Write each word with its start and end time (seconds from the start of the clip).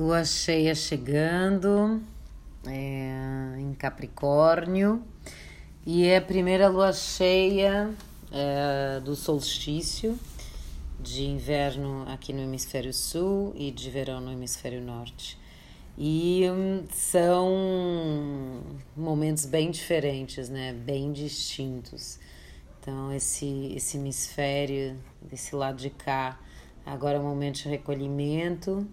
Lua 0.00 0.24
cheia 0.24 0.74
chegando 0.74 2.00
é, 2.66 3.54
em 3.58 3.74
Capricórnio 3.74 5.04
e 5.84 6.06
é 6.06 6.16
a 6.16 6.22
primeira 6.22 6.68
lua 6.68 6.90
cheia 6.90 7.90
é, 8.32 8.98
do 9.00 9.14
solstício 9.14 10.18
de 10.98 11.26
inverno 11.26 12.06
aqui 12.08 12.32
no 12.32 12.40
hemisfério 12.40 12.94
sul 12.94 13.52
e 13.54 13.70
de 13.70 13.90
verão 13.90 14.22
no 14.22 14.32
hemisfério 14.32 14.80
norte. 14.80 15.38
E 15.98 16.48
hum, 16.50 16.86
são 16.94 18.62
momentos 18.96 19.44
bem 19.44 19.70
diferentes, 19.70 20.48
né? 20.48 20.72
Bem 20.72 21.12
distintos. 21.12 22.18
Então, 22.80 23.12
esse, 23.12 23.74
esse 23.76 23.98
hemisfério, 23.98 24.96
desse 25.20 25.54
lado 25.54 25.76
de 25.76 25.90
cá, 25.90 26.40
agora 26.86 27.18
é 27.18 27.20
o 27.20 27.22
momento 27.22 27.56
de 27.56 27.68
recolhimento 27.68 28.88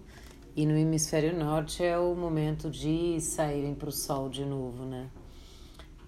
e 0.58 0.66
no 0.66 0.76
hemisfério 0.76 1.38
norte 1.38 1.84
é 1.84 1.96
o 1.96 2.16
momento 2.16 2.68
de 2.68 3.20
saírem 3.20 3.76
para 3.76 3.90
o 3.90 3.92
sol 3.92 4.28
de 4.28 4.44
novo, 4.44 4.84
né? 4.84 5.08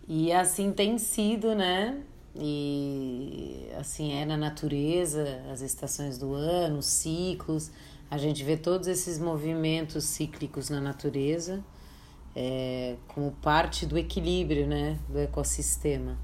E 0.09 0.33
assim 0.33 0.73
tem 0.73 0.99
sido, 0.99 1.55
né? 1.55 2.03
E 2.35 3.69
assim 3.79 4.13
é 4.13 4.25
na 4.25 4.37
natureza, 4.37 5.41
as 5.53 5.61
estações 5.61 6.19
do 6.19 6.35
ano, 6.35 6.79
os 6.79 6.87
ciclos. 6.87 7.71
A 8.11 8.19
gente 8.19 8.43
vê 8.43 8.57
todos 8.57 8.89
esses 8.89 9.21
movimentos 9.21 10.03
cíclicos 10.03 10.69
na 10.69 10.81
natureza 10.81 11.65
é, 12.35 12.97
como 13.07 13.31
parte 13.31 13.87
do 13.87 13.97
equilíbrio, 13.97 14.67
né? 14.67 14.99
Do 15.09 15.21
ecossistema. 15.21 16.19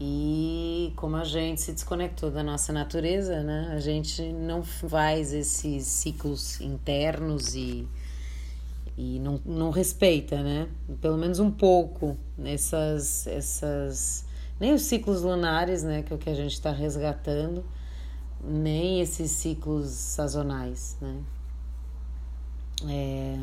E 0.00 0.92
como 0.94 1.16
a 1.16 1.24
gente 1.24 1.60
se 1.60 1.72
desconectou 1.72 2.30
da 2.30 2.42
nossa 2.42 2.72
natureza, 2.72 3.42
né? 3.42 3.70
A 3.72 3.80
gente 3.80 4.22
não 4.32 4.62
faz 4.62 5.32
esses 5.32 5.86
ciclos 5.86 6.60
internos 6.60 7.56
e, 7.56 7.88
e 8.96 9.18
não, 9.18 9.40
não 9.44 9.70
respeita, 9.70 10.40
né? 10.40 10.68
Pelo 11.00 11.18
menos 11.18 11.40
um 11.40 11.50
pouco 11.50 12.16
essas, 12.44 13.26
essas 13.26 14.24
nem 14.60 14.72
os 14.72 14.82
ciclos 14.82 15.22
lunares, 15.22 15.82
né? 15.82 16.02
Que 16.02 16.12
é 16.12 16.16
o 16.16 16.18
que 16.18 16.30
a 16.30 16.34
gente 16.34 16.52
está 16.52 16.70
resgatando, 16.70 17.64
nem 18.42 19.00
esses 19.00 19.32
ciclos 19.32 19.88
sazonais, 19.88 20.96
né? 21.00 21.20
É, 22.86 23.36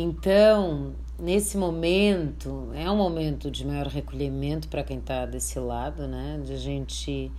então, 0.00 0.94
nesse 1.18 1.58
momento, 1.58 2.70
é 2.74 2.90
um 2.90 2.96
momento 2.96 3.50
de 3.50 3.66
maior 3.66 3.86
recolhimento 3.86 4.66
para 4.66 4.82
quem 4.82 4.98
está 4.98 5.26
desse 5.26 5.58
lado, 5.58 6.08
né? 6.08 6.40
De 6.42 6.54
a 6.54 6.56
gente 6.56 7.30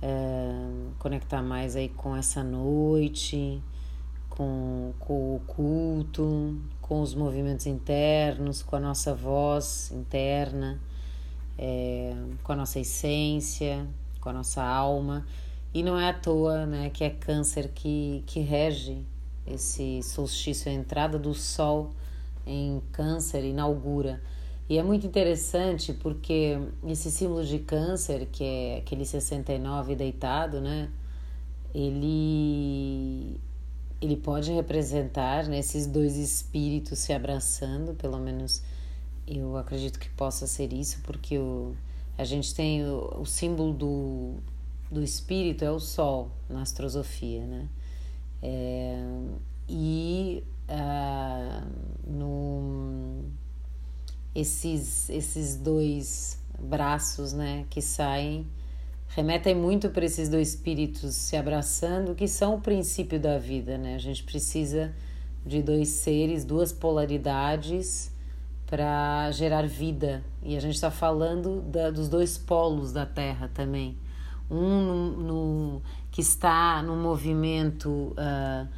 é, 0.00 0.52
conectar 0.98 1.42
mais 1.42 1.76
aí 1.76 1.90
com 1.90 2.16
essa 2.16 2.42
noite, 2.42 3.62
com, 4.30 4.94
com 4.98 5.36
o 5.36 5.40
culto, 5.40 6.58
com 6.80 7.02
os 7.02 7.14
movimentos 7.14 7.66
internos, 7.66 8.62
com 8.62 8.76
a 8.76 8.80
nossa 8.80 9.14
voz 9.14 9.92
interna, 9.92 10.80
é, 11.58 12.14
com 12.42 12.52
a 12.52 12.56
nossa 12.56 12.80
essência, 12.80 13.86
com 14.18 14.30
a 14.30 14.32
nossa 14.32 14.62
alma. 14.62 15.26
E 15.74 15.82
não 15.82 15.98
é 15.98 16.08
à 16.08 16.14
toa 16.14 16.64
né, 16.64 16.88
que 16.88 17.04
é 17.04 17.10
câncer 17.10 17.68
que, 17.74 18.24
que 18.26 18.40
rege 18.40 19.04
esse 19.52 20.02
solstício, 20.02 20.70
a 20.70 20.74
entrada 20.74 21.18
do 21.18 21.34
sol 21.34 21.90
em 22.46 22.80
Câncer 22.92 23.44
inaugura. 23.44 24.20
E 24.68 24.78
é 24.78 24.82
muito 24.82 25.06
interessante 25.06 25.92
porque 25.92 26.58
esse 26.86 27.10
símbolo 27.10 27.44
de 27.44 27.58
Câncer, 27.58 28.26
que 28.30 28.44
é 28.44 28.78
aquele 28.78 29.04
69 29.04 29.94
deitado, 29.94 30.60
né? 30.60 30.90
Ele 31.74 33.40
ele 34.00 34.16
pode 34.16 34.52
representar 34.52 35.48
né, 35.48 35.58
esses 35.58 35.86
dois 35.86 36.16
espíritos 36.16 37.00
se 37.00 37.12
abraçando, 37.12 37.94
pelo 37.94 38.18
menos 38.18 38.62
eu 39.26 39.56
acredito 39.56 39.98
que 39.98 40.08
possa 40.10 40.46
ser 40.46 40.72
isso, 40.72 41.00
porque 41.02 41.36
o, 41.36 41.74
a 42.16 42.24
gente 42.24 42.54
tem 42.54 42.84
o, 42.84 43.20
o 43.20 43.26
símbolo 43.26 43.72
do, 43.72 44.34
do 44.90 45.02
espírito 45.02 45.64
é 45.64 45.70
o 45.70 45.80
sol 45.80 46.30
na 46.48 46.62
astrosofia, 46.62 47.44
né? 47.44 47.68
É, 48.42 49.02
e 49.68 50.44
uh, 50.68 51.66
no, 52.06 53.24
esses, 54.34 55.10
esses 55.10 55.56
dois 55.56 56.38
braços 56.58 57.32
né, 57.32 57.66
que 57.70 57.80
saem 57.80 58.46
remetem 59.08 59.54
muito 59.54 59.88
para 59.90 60.04
esses 60.04 60.28
dois 60.28 60.50
espíritos 60.50 61.14
se 61.14 61.36
abraçando, 61.36 62.14
que 62.14 62.28
são 62.28 62.56
o 62.56 62.60
princípio 62.60 63.18
da 63.18 63.38
vida. 63.38 63.78
Né? 63.78 63.94
A 63.94 63.98
gente 63.98 64.22
precisa 64.22 64.92
de 65.44 65.62
dois 65.62 65.88
seres, 65.88 66.44
duas 66.44 66.72
polaridades 66.72 68.12
para 68.66 69.30
gerar 69.32 69.66
vida. 69.66 70.22
E 70.42 70.56
a 70.56 70.60
gente 70.60 70.74
está 70.74 70.90
falando 70.90 71.62
da, 71.62 71.90
dos 71.90 72.08
dois 72.08 72.36
polos 72.36 72.92
da 72.92 73.06
Terra 73.06 73.50
também. 73.52 73.96
Um 74.50 74.82
no, 74.82 75.10
no 75.16 75.82
que 76.10 76.20
está 76.20 76.82
no 76.82 76.96
movimento. 76.96 77.88
Uh, 77.88 78.68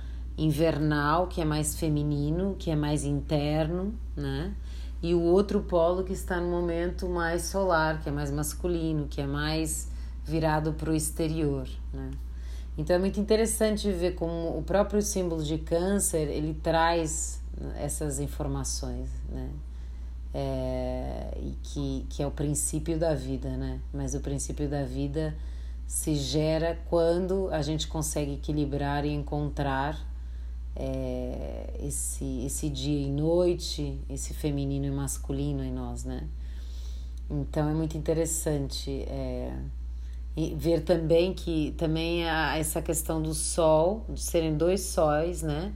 invernal, 0.41 1.26
que 1.26 1.41
é 1.41 1.44
mais 1.44 1.78
feminino, 1.78 2.56
que 2.58 2.70
é 2.70 2.76
mais 2.76 3.04
interno, 3.04 3.94
né? 4.16 4.54
E 5.03 5.14
o 5.14 5.20
outro 5.20 5.60
polo 5.60 6.03
que 6.03 6.14
está 6.14 6.41
no 6.41 6.48
momento 6.48 7.09
mais 7.09 7.42
solar, 7.42 8.00
que 8.03 8.09
é 8.09 8.12
mais 8.12 8.30
masculino, 8.30 9.06
que 9.06 9.20
é 9.20 9.26
mais 9.26 9.91
virado 10.25 10.72
para 10.72 10.91
o 10.91 10.94
exterior, 10.94 11.69
né? 11.92 12.10
Então 12.78 12.97
é 12.97 12.98
muito 12.98 13.20
interessante 13.20 13.91
ver 13.92 14.14
como 14.14 14.56
o 14.56 14.62
próprio 14.62 15.03
símbolo 15.03 15.42
de 15.42 15.59
câncer 15.59 16.28
ele 16.28 16.54
traz 16.54 17.42
essas 17.76 18.19
informações, 18.19 19.10
né? 19.28 19.50
É, 20.32 21.36
e 21.38 21.56
que, 21.62 22.06
que 22.09 22.22
é 22.22 22.26
o 22.26 22.30
princípio 22.30 22.98
da 22.98 23.14
vida, 23.14 23.50
né? 23.50 23.80
Mas 23.92 24.14
o 24.14 24.20
princípio 24.20 24.69
da 24.69 24.84
vida 24.84 25.36
se 25.90 26.14
gera 26.14 26.78
quando 26.88 27.48
a 27.50 27.62
gente 27.62 27.88
consegue 27.88 28.34
equilibrar 28.34 29.04
e 29.04 29.12
encontrar 29.12 29.98
é, 30.76 31.68
esse, 31.82 32.44
esse 32.46 32.70
dia 32.70 33.08
e 33.08 33.10
noite, 33.10 33.98
esse 34.08 34.32
feminino 34.32 34.86
e 34.86 34.90
masculino 34.92 35.64
em 35.64 35.72
nós, 35.72 36.04
né? 36.04 36.28
Então 37.28 37.68
é 37.68 37.74
muito 37.74 37.98
interessante 37.98 39.02
é, 39.08 39.52
ver 40.56 40.84
também 40.84 41.34
que 41.34 41.74
também 41.76 42.24
há 42.30 42.56
essa 42.56 42.80
questão 42.80 43.20
do 43.20 43.34
sol, 43.34 44.06
de 44.08 44.20
serem 44.20 44.56
dois 44.56 44.82
sóis, 44.82 45.42
né? 45.42 45.72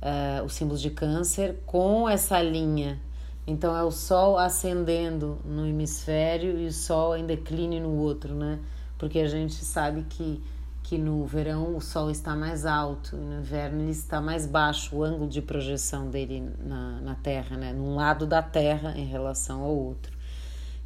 Uh, 0.00 0.44
o 0.44 0.48
símbolo 0.48 0.78
de 0.78 0.90
câncer, 0.90 1.58
com 1.66 2.08
essa 2.08 2.40
linha. 2.40 3.00
Então 3.44 3.76
é 3.76 3.82
o 3.82 3.90
sol 3.90 4.38
ascendendo 4.38 5.38
no 5.44 5.66
hemisfério 5.66 6.60
e 6.60 6.66
o 6.66 6.72
sol 6.72 7.16
em 7.16 7.26
declínio 7.26 7.82
no 7.82 7.96
outro, 7.98 8.36
né? 8.36 8.60
Porque 9.02 9.18
a 9.18 9.26
gente 9.26 9.64
sabe 9.64 10.06
que 10.08 10.40
que 10.84 10.96
no 10.96 11.24
verão 11.24 11.76
o 11.76 11.80
Sol 11.80 12.08
está 12.08 12.36
mais 12.36 12.64
alto 12.64 13.16
no 13.16 13.40
inverno 13.40 13.82
ele 13.82 13.90
está 13.90 14.20
mais 14.20 14.46
baixo, 14.46 14.94
o 14.94 15.02
ângulo 15.02 15.28
de 15.28 15.42
projeção 15.42 16.08
dele 16.08 16.48
na, 16.64 17.00
na 17.00 17.14
Terra, 17.16 17.56
né? 17.56 17.72
num 17.72 17.96
lado 17.96 18.26
da 18.26 18.40
Terra 18.40 18.94
em 18.96 19.06
relação 19.06 19.62
ao 19.62 19.74
outro. 19.74 20.12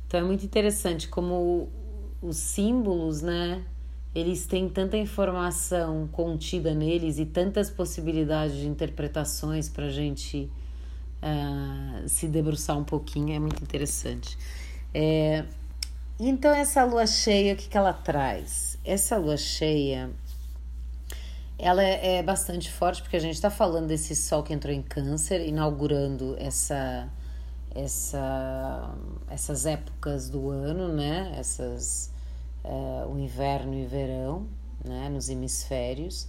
Então 0.07 0.21
é 0.21 0.23
muito 0.23 0.47
interessante 0.47 1.09
como 1.09 1.69
os 2.23 2.39
símbolos, 2.39 3.21
né? 3.21 3.63
Eles 4.15 4.47
têm 4.47 4.67
tanta 4.67 4.97
informação 4.97 6.09
contida 6.11 6.75
neles 6.75 7.19
e 7.19 7.27
tantas 7.27 7.69
possibilidades 7.69 8.57
de 8.57 8.67
interpretações 8.67 9.69
para 9.69 9.87
a 9.87 9.91
gente 9.91 10.51
uh, 11.23 12.09
se 12.09 12.27
debruçar 12.27 12.79
um 12.79 12.85
pouquinho, 12.85 13.35
é 13.35 13.39
muito 13.39 13.63
interessante. 13.63 14.39
É, 14.95 15.45
então, 16.19 16.55
essa 16.55 16.85
lua 16.85 17.07
cheia, 17.07 17.55
o 17.55 17.57
que, 17.57 17.69
que 17.69 17.77
ela 17.77 17.93
traz? 17.93 18.77
essa 18.87 19.17
lua 19.17 19.37
cheia 19.37 20.11
ela 21.59 21.83
é, 21.83 22.19
é 22.19 22.23
bastante 22.23 22.71
forte 22.71 23.03
porque 23.03 23.17
a 23.17 23.21
gente 23.21 23.35
está 23.35 23.51
falando 23.51 23.89
desse 23.89 24.15
sol 24.15 24.43
que 24.43 24.53
entrou 24.53 24.73
em 24.73 24.83
câncer, 24.83 25.41
inaugurando 25.41 26.37
essa, 26.39 27.09
essa, 27.75 28.95
essas 29.31 29.65
épocas 29.65 30.29
do 30.29 30.51
ano, 30.51 30.93
né? 30.93 31.35
Essas, 31.39 32.13
uh, 32.63 33.11
o 33.11 33.19
inverno 33.19 33.75
e 33.75 33.87
verão, 33.87 34.47
né? 34.85 35.09
Nos 35.09 35.31
hemisférios. 35.31 36.29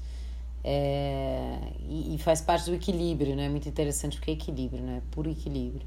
É, 0.63 1.59
e, 1.81 2.15
e, 2.15 2.17
faz 2.19 2.39
parte 2.39 2.69
do 2.69 2.75
equilíbrio, 2.75 3.35
né? 3.35 3.49
Muito 3.49 3.67
interessante 3.67 4.15
porque 4.15 4.31
é 4.31 4.33
equilíbrio, 4.33 4.81
né? 4.81 5.01
Puro 5.11 5.29
equilíbrio. 5.29 5.85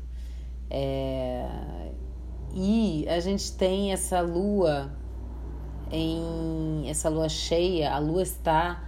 É, 0.69 1.49
e 2.55 3.07
a 3.09 3.21
gente 3.21 3.53
tem 3.53 3.93
essa 3.93 4.21
lua 4.21 4.91
em 5.91 6.89
essa 6.89 7.09
lua 7.09 7.29
cheia, 7.29 7.93
a 7.93 7.99
lua 7.99 8.23
está 8.23 8.85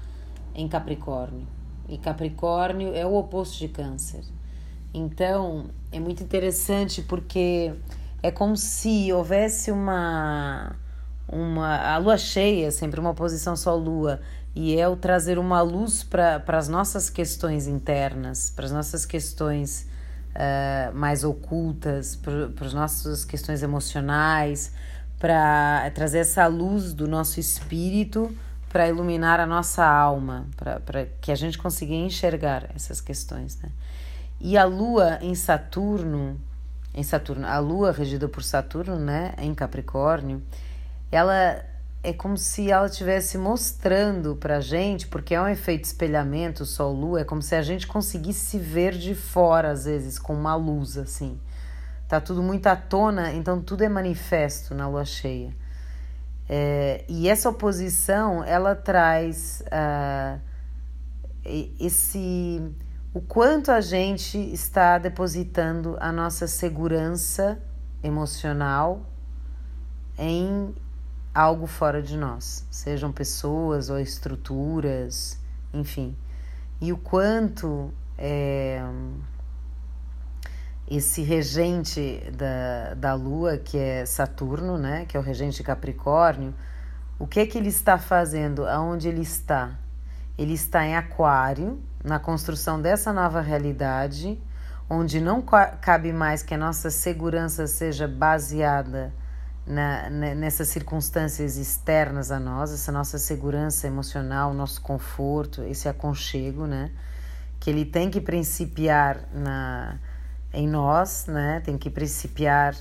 em 0.54 0.68
Capricórnio. 0.68 1.46
E 1.88 1.98
Capricórnio 1.98 2.94
é 2.94 3.04
o 3.04 3.14
oposto 3.14 3.58
de 3.58 3.68
Câncer. 3.68 4.24
Então, 4.94 5.66
é 5.90 5.98
muito 5.98 6.22
interessante 6.22 7.02
porque 7.02 7.74
é 8.22 8.30
como 8.30 8.56
se 8.56 9.12
houvesse 9.12 9.70
uma 9.70 10.76
uma 11.28 11.76
a 11.76 11.96
lua 11.96 12.18
cheia, 12.18 12.70
sempre 12.70 13.00
uma 13.00 13.14
posição 13.14 13.56
só 13.56 13.74
lua, 13.74 14.20
e 14.54 14.76
é 14.78 14.86
o 14.86 14.96
trazer 14.96 15.38
uma 15.38 15.62
luz 15.62 16.02
para 16.02 16.42
as 16.48 16.68
nossas 16.68 17.08
questões 17.08 17.66
internas, 17.66 18.50
para 18.50 18.66
as 18.66 18.72
nossas 18.72 19.06
questões 19.06 19.88
uh, 20.34 20.94
mais 20.96 21.24
ocultas, 21.24 22.16
para 22.16 22.66
as 22.66 22.74
nossas 22.74 23.24
questões 23.24 23.62
emocionais, 23.62 24.72
para 25.18 25.90
trazer 25.94 26.18
essa 26.18 26.46
luz 26.46 26.92
do 26.92 27.06
nosso 27.06 27.38
espírito 27.38 28.34
para 28.72 28.88
iluminar 28.88 29.38
a 29.38 29.46
nossa 29.46 29.84
alma, 29.84 30.46
para 30.56 31.04
que 31.20 31.30
a 31.30 31.34
gente 31.34 31.58
consiga 31.58 31.92
enxergar 31.92 32.70
essas 32.74 33.02
questões. 33.02 33.60
Né? 33.60 33.68
E 34.40 34.56
a 34.56 34.64
lua 34.64 35.18
em 35.20 35.34
Saturno, 35.34 36.40
em 36.94 37.02
Saturno, 37.02 37.46
a 37.46 37.58
lua 37.58 37.92
regida 37.92 38.26
por 38.28 38.42
Saturno, 38.42 38.96
né, 38.96 39.34
em 39.38 39.54
Capricórnio, 39.54 40.42
ela 41.10 41.62
é 42.02 42.12
como 42.12 42.36
se 42.36 42.70
ela 42.70 42.86
estivesse 42.86 43.38
mostrando 43.38 44.34
para 44.34 44.56
a 44.56 44.60
gente, 44.60 45.06
porque 45.06 45.34
é 45.34 45.40
um 45.40 45.46
efeito 45.46 45.84
espelhamento, 45.84 46.66
Sol-Lua, 46.66 47.20
é 47.20 47.24
como 47.24 47.40
se 47.40 47.54
a 47.54 47.62
gente 47.62 47.86
conseguisse 47.86 48.40
se 48.40 48.58
ver 48.58 48.92
de 48.92 49.14
fora, 49.14 49.70
às 49.70 49.84
vezes, 49.84 50.18
com 50.18 50.34
uma 50.34 50.56
luz, 50.56 50.98
assim. 50.98 51.40
Tá 52.08 52.20
tudo 52.20 52.42
muito 52.42 52.66
à 52.66 52.74
tona, 52.74 53.32
então 53.32 53.60
tudo 53.60 53.84
é 53.84 53.88
manifesto 53.88 54.74
na 54.74 54.88
lua 54.88 55.04
cheia. 55.04 55.54
É, 56.48 57.04
e 57.08 57.28
essa 57.28 57.48
oposição, 57.48 58.42
ela 58.42 58.74
traz 58.74 59.62
uh, 59.68 60.40
esse... 61.78 62.60
o 63.14 63.20
quanto 63.20 63.70
a 63.70 63.80
gente 63.80 64.36
está 64.52 64.98
depositando 64.98 65.96
a 66.00 66.10
nossa 66.10 66.48
segurança 66.48 67.62
emocional 68.02 69.06
em 70.18 70.74
algo 71.34 71.66
fora 71.66 72.02
de 72.02 72.16
nós, 72.16 72.66
sejam 72.70 73.10
pessoas 73.10 73.88
ou 73.88 73.98
estruturas, 73.98 75.38
enfim. 75.72 76.16
E 76.80 76.92
o 76.92 76.98
quanto 76.98 77.92
é, 78.18 78.82
esse 80.88 81.22
regente 81.22 82.22
da, 82.36 82.94
da 82.94 83.14
Lua, 83.14 83.56
que 83.56 83.78
é 83.78 84.04
Saturno, 84.04 84.76
né, 84.76 85.06
que 85.06 85.16
é 85.16 85.20
o 85.20 85.22
regente 85.22 85.58
de 85.58 85.62
Capricórnio, 85.62 86.54
o 87.18 87.26
que 87.26 87.40
é 87.40 87.46
que 87.46 87.56
ele 87.56 87.68
está 87.68 87.96
fazendo? 87.98 88.66
Aonde 88.66 89.08
ele 89.08 89.22
está? 89.22 89.78
Ele 90.36 90.54
está 90.54 90.84
em 90.84 90.96
Aquário, 90.96 91.80
na 92.04 92.18
construção 92.18 92.80
dessa 92.80 93.12
nova 93.12 93.40
realidade, 93.40 94.40
onde 94.90 95.20
não 95.20 95.40
cabe 95.40 96.12
mais 96.12 96.42
que 96.42 96.52
a 96.52 96.58
nossa 96.58 96.90
segurança 96.90 97.66
seja 97.66 98.08
baseada 98.08 99.12
na, 99.66 100.10
nessas 100.10 100.68
circunstâncias 100.68 101.56
externas 101.56 102.30
a 102.30 102.40
nós, 102.40 102.72
essa 102.72 102.90
nossa 102.90 103.18
segurança 103.18 103.86
emocional, 103.86 104.52
nosso 104.52 104.80
conforto, 104.80 105.62
esse 105.62 105.88
aconchego, 105.88 106.66
né? 106.66 106.90
Que 107.60 107.70
ele 107.70 107.84
tem 107.84 108.10
que 108.10 108.20
principiar 108.20 109.28
na, 109.32 109.98
em 110.52 110.68
nós, 110.68 111.26
né? 111.26 111.60
Tem 111.64 111.78
que 111.78 111.88
principiar 111.88 112.76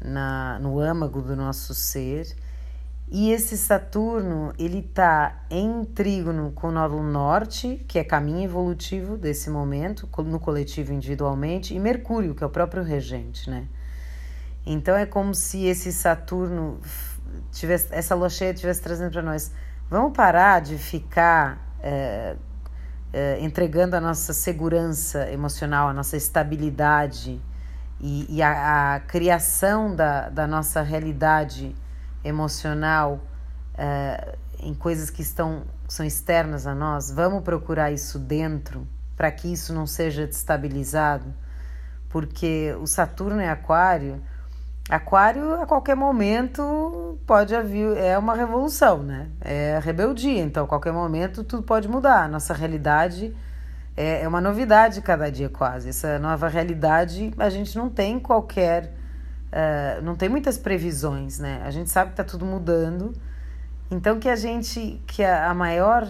na, 0.00 0.58
no 0.58 0.78
âmago 0.78 1.22
do 1.22 1.34
nosso 1.34 1.74
ser. 1.74 2.36
E 3.10 3.30
esse 3.30 3.56
Saturno, 3.56 4.52
ele 4.58 4.80
está 4.80 5.42
em 5.48 5.82
trígono 5.82 6.52
com 6.52 6.68
o 6.68 6.70
nódulo 6.70 7.02
norte, 7.02 7.82
que 7.88 7.98
é 7.98 8.04
caminho 8.04 8.44
evolutivo 8.44 9.16
desse 9.16 9.48
momento, 9.48 10.06
no 10.24 10.38
coletivo 10.38 10.92
individualmente, 10.92 11.74
e 11.74 11.80
Mercúrio, 11.80 12.34
que 12.34 12.44
é 12.44 12.46
o 12.46 12.50
próprio 12.50 12.82
regente, 12.82 13.48
né? 13.48 13.66
Então 14.70 14.94
é 14.94 15.06
como 15.06 15.34
se 15.34 15.64
esse 15.64 15.90
Saturno 15.90 16.78
tivesse, 17.50 17.88
essa 17.90 18.14
lua 18.14 18.28
cheia 18.28 18.50
estivesse 18.50 18.82
trazendo 18.82 19.10
para 19.12 19.22
nós, 19.22 19.50
vamos 19.88 20.12
parar 20.12 20.60
de 20.60 20.76
ficar 20.76 21.74
é, 21.80 22.36
é, 23.10 23.40
entregando 23.40 23.96
a 23.96 24.00
nossa 24.00 24.34
segurança 24.34 25.30
emocional, 25.32 25.88
a 25.88 25.94
nossa 25.94 26.18
estabilidade 26.18 27.40
e, 27.98 28.26
e 28.28 28.42
a, 28.42 28.96
a, 28.96 29.00
criação 29.00 29.96
da, 29.96 30.28
da 30.28 30.46
nossa 30.46 30.82
realidade 30.82 31.74
emocional 32.22 33.22
é, 33.74 34.36
em 34.58 34.74
coisas 34.74 35.08
que 35.08 35.22
estão 35.22 35.62
são 35.88 36.04
externas 36.04 36.66
a 36.66 36.74
nós, 36.74 37.10
vamos 37.10 37.42
procurar 37.42 37.90
isso 37.90 38.18
dentro 38.18 38.86
para 39.16 39.30
que 39.30 39.50
isso 39.50 39.72
não 39.72 39.86
seja 39.86 40.26
destabilizado, 40.26 41.32
porque 42.10 42.76
o 42.78 42.86
Saturno 42.86 43.40
é 43.40 43.48
Aquário 43.48 44.22
Aquário, 44.88 45.60
a 45.60 45.66
qualquer 45.66 45.94
momento, 45.94 47.18
pode 47.26 47.54
haver. 47.54 47.98
É 47.98 48.16
uma 48.16 48.34
revolução, 48.34 49.02
né? 49.02 49.28
É 49.40 49.78
rebeldia. 49.82 50.42
Então, 50.42 50.64
a 50.64 50.66
qualquer 50.66 50.94
momento, 50.94 51.44
tudo 51.44 51.62
pode 51.62 51.86
mudar. 51.86 52.26
Nossa 52.26 52.54
realidade 52.54 53.36
é, 53.94 54.22
é 54.22 54.28
uma 54.28 54.40
novidade 54.40 55.02
cada 55.02 55.30
dia, 55.30 55.50
quase. 55.50 55.90
Essa 55.90 56.18
nova 56.18 56.48
realidade, 56.48 57.34
a 57.36 57.50
gente 57.50 57.76
não 57.76 57.90
tem 57.90 58.18
qualquer. 58.18 58.94
Uh, 59.48 60.02
não 60.02 60.16
tem 60.16 60.28
muitas 60.28 60.56
previsões, 60.56 61.38
né? 61.38 61.60
A 61.64 61.70
gente 61.70 61.90
sabe 61.90 62.12
que 62.12 62.20
está 62.20 62.24
tudo 62.24 62.46
mudando. 62.46 63.12
Então, 63.90 64.18
que 64.18 64.28
a 64.28 64.36
gente. 64.36 65.02
Que 65.06 65.22
a, 65.22 65.50
a 65.50 65.54
maior. 65.54 66.08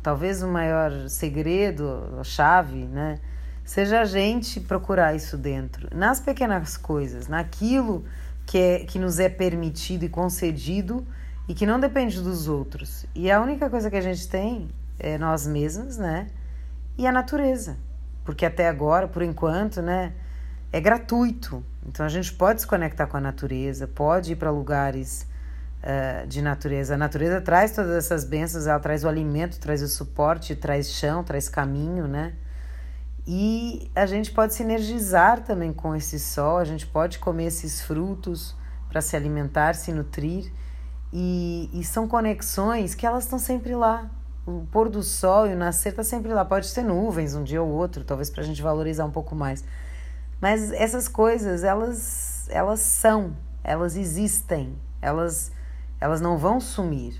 talvez 0.00 0.44
o 0.44 0.48
maior 0.48 1.08
segredo, 1.08 2.18
a 2.20 2.22
chave, 2.22 2.86
né? 2.86 3.18
Seja 3.64 4.02
a 4.02 4.04
gente 4.04 4.60
procurar 4.60 5.14
isso 5.14 5.38
dentro, 5.38 5.88
nas 5.96 6.20
pequenas 6.20 6.76
coisas, 6.76 7.28
naquilo 7.28 8.04
que, 8.44 8.58
é, 8.58 8.78
que 8.80 8.98
nos 8.98 9.18
é 9.18 9.28
permitido 9.28 10.04
e 10.04 10.08
concedido 10.08 11.06
e 11.48 11.54
que 11.54 11.64
não 11.64 11.80
depende 11.80 12.20
dos 12.20 12.46
outros. 12.46 13.06
E 13.14 13.30
a 13.30 13.40
única 13.40 13.70
coisa 13.70 13.90
que 13.90 13.96
a 13.96 14.02
gente 14.02 14.28
tem 14.28 14.68
é 14.98 15.16
nós 15.16 15.46
mesmos, 15.46 15.96
né? 15.96 16.28
E 16.98 17.06
a 17.06 17.12
natureza. 17.12 17.76
Porque 18.22 18.44
até 18.44 18.68
agora, 18.68 19.08
por 19.08 19.22
enquanto, 19.22 19.80
né? 19.80 20.12
É 20.70 20.80
gratuito. 20.80 21.64
Então 21.86 22.04
a 22.04 22.08
gente 22.08 22.32
pode 22.34 22.60
se 22.60 22.66
conectar 22.66 23.06
com 23.06 23.16
a 23.16 23.20
natureza, 23.20 23.86
pode 23.86 24.32
ir 24.32 24.36
para 24.36 24.50
lugares 24.50 25.26
uh, 25.82 26.26
de 26.26 26.42
natureza. 26.42 26.94
A 26.94 26.98
natureza 26.98 27.40
traz 27.40 27.72
todas 27.72 27.92
essas 27.92 28.24
bênçãos, 28.24 28.66
ela 28.66 28.80
traz 28.80 29.04
o 29.04 29.08
alimento, 29.08 29.58
traz 29.58 29.82
o 29.82 29.88
suporte, 29.88 30.54
traz 30.54 30.90
chão, 30.90 31.24
traz 31.24 31.48
caminho, 31.48 32.06
né? 32.06 32.34
E 33.26 33.90
a 33.94 34.04
gente 34.04 34.30
pode 34.30 34.54
se 34.54 34.62
energizar 34.62 35.42
também 35.42 35.72
com 35.72 35.94
esse 35.96 36.18
sol, 36.18 36.58
a 36.58 36.64
gente 36.64 36.86
pode 36.86 37.18
comer 37.18 37.46
esses 37.46 37.80
frutos 37.80 38.54
para 38.88 39.00
se 39.00 39.16
alimentar, 39.16 39.74
se 39.74 39.92
nutrir. 39.92 40.52
E, 41.12 41.70
e 41.72 41.84
são 41.84 42.06
conexões 42.06 42.94
que 42.94 43.06
elas 43.06 43.24
estão 43.24 43.38
sempre 43.38 43.74
lá. 43.74 44.10
O 44.46 44.66
pôr 44.70 44.90
do 44.90 45.02
sol 45.02 45.46
e 45.46 45.54
o 45.54 45.56
nascer 45.56 45.90
está 45.90 46.04
sempre 46.04 46.32
lá. 46.34 46.44
Pode 46.44 46.72
ter 46.74 46.82
nuvens 46.82 47.34
um 47.34 47.42
dia 47.42 47.62
ou 47.62 47.68
outro, 47.70 48.04
talvez 48.04 48.28
para 48.28 48.42
a 48.42 48.44
gente 48.44 48.60
valorizar 48.60 49.06
um 49.06 49.10
pouco 49.10 49.34
mais. 49.34 49.64
Mas 50.40 50.70
essas 50.72 51.08
coisas, 51.08 51.64
elas, 51.64 52.46
elas 52.50 52.80
são, 52.80 53.34
elas 53.62 53.96
existem, 53.96 54.76
elas, 55.00 55.50
elas 55.98 56.20
não 56.20 56.36
vão 56.36 56.60
sumir. 56.60 57.18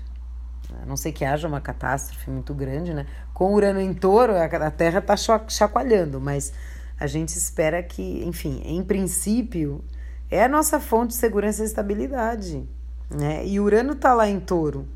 A 0.81 0.85
não 0.85 0.97
sei 0.97 1.11
que 1.11 1.23
haja 1.23 1.47
uma 1.47 1.61
catástrofe 1.61 2.29
muito 2.29 2.53
grande, 2.53 2.93
né? 2.93 3.05
Com 3.33 3.53
Urano 3.53 3.79
em 3.79 3.93
touro, 3.93 4.33
a 4.35 4.71
Terra 4.71 4.99
está 4.99 5.15
chacoalhando, 5.47 6.19
mas 6.19 6.53
a 6.99 7.07
gente 7.07 7.29
espera 7.29 7.83
que, 7.83 8.23
enfim, 8.25 8.61
em 8.65 8.83
princípio, 8.83 9.83
é 10.29 10.43
a 10.43 10.49
nossa 10.49 10.79
fonte 10.79 11.09
de 11.09 11.15
segurança 11.15 11.61
e 11.61 11.65
estabilidade. 11.65 12.67
Né? 13.09 13.45
E 13.45 13.59
Urano 13.59 13.93
está 13.93 14.13
lá 14.13 14.27
em 14.27 14.39
touro. 14.39 14.87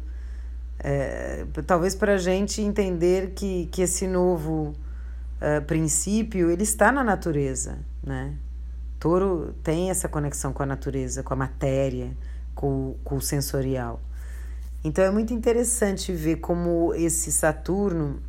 É, 0.80 1.46
talvez 1.68 1.94
para 1.94 2.14
a 2.14 2.18
gente 2.18 2.62
entender 2.62 3.32
que, 3.32 3.68
que 3.68 3.82
esse 3.82 4.08
novo 4.08 4.74
uh, 5.42 5.62
princípio 5.66 6.50
ele 6.50 6.64
está 6.64 6.90
na 6.92 7.04
natureza, 7.04 7.80
né? 8.02 8.34
Touro 8.98 9.54
tem 9.64 9.90
essa 9.90 10.08
conexão 10.08 10.52
com 10.54 10.64
a 10.64 10.66
natureza, 10.66 11.22
com 11.22 11.34
a 11.34 11.38
matéria, 11.38 12.16
com, 12.56 12.96
com 13.04 13.16
o 13.16 13.22
sensorial. 13.22 14.00
Então 14.84 15.04
é 15.04 15.12
muito 15.12 15.34
interessante 15.34 16.12
ver 16.14 16.38
como 16.38 16.94
esse 16.94 17.32
Saturno 17.32 18.22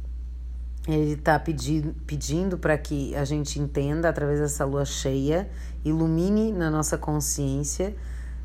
ele 0.88 1.12
está 1.12 1.38
pedindo, 1.38 1.95
pedindo 2.07 2.59
para 2.59 2.76
que 2.76 3.14
a 3.14 3.25
gente 3.25 3.61
entenda 3.61 4.09
através 4.09 4.40
dessa 4.40 4.64
lua 4.64 4.85
cheia, 4.85 5.49
ilumine 5.85 6.52
na 6.52 6.71
nossa 6.71 6.99
consciência 6.99 7.95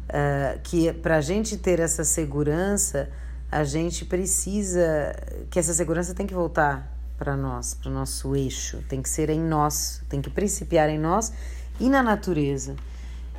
uh, 0.09 0.59
que 0.62 0.91
para 0.93 1.17
a 1.17 1.21
gente 1.21 1.57
ter 1.57 1.79
essa 1.79 2.03
segurança, 2.03 3.09
a 3.51 3.63
gente 3.63 4.05
precisa 4.05 5.15
que 5.50 5.57
essa 5.57 5.74
segurança 5.74 6.13
tem 6.13 6.27
que 6.27 6.33
voltar 6.33 6.91
para 7.17 7.38
nós, 7.38 7.74
para 7.74 7.89
o 7.89 7.93
nosso 7.93 8.35
eixo, 8.35 8.83
tem 8.89 9.01
que 9.01 9.09
ser 9.09 9.29
em 9.29 9.39
nós, 9.39 10.01
tem 10.09 10.21
que 10.21 10.29
principiar 10.29 10.89
em 10.89 11.00
nós 11.00 11.31
e 11.79 11.89
na 11.89 12.03
natureza. 12.03 12.75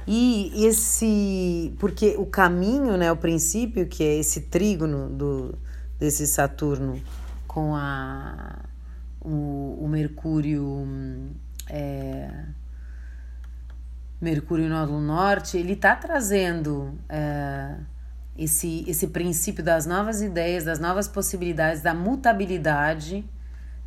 E 0.06 0.64
esse. 0.64 1.74
Porque 1.78 2.14
o 2.16 2.26
caminho, 2.26 2.96
né, 2.96 3.10
o 3.10 3.16
princípio, 3.16 3.86
que 3.86 4.04
é 4.04 4.16
esse 4.16 4.42
trígono 4.42 5.08
do, 5.08 5.58
desse 5.98 6.26
Saturno 6.26 7.00
com 7.46 7.74
a, 7.74 8.60
o, 9.20 9.78
o 9.80 9.88
Mercúrio. 9.88 10.86
É, 11.68 12.30
Mercúrio 14.18 14.66
nódulo 14.68 15.00
norte, 15.00 15.58
ele 15.58 15.74
está 15.74 15.94
trazendo 15.94 16.98
é, 17.06 17.74
esse, 18.38 18.82
esse 18.88 19.08
princípio 19.08 19.62
das 19.62 19.84
novas 19.84 20.22
ideias, 20.22 20.64
das 20.64 20.78
novas 20.78 21.06
possibilidades, 21.06 21.82
da 21.82 21.92
mutabilidade 21.92 23.24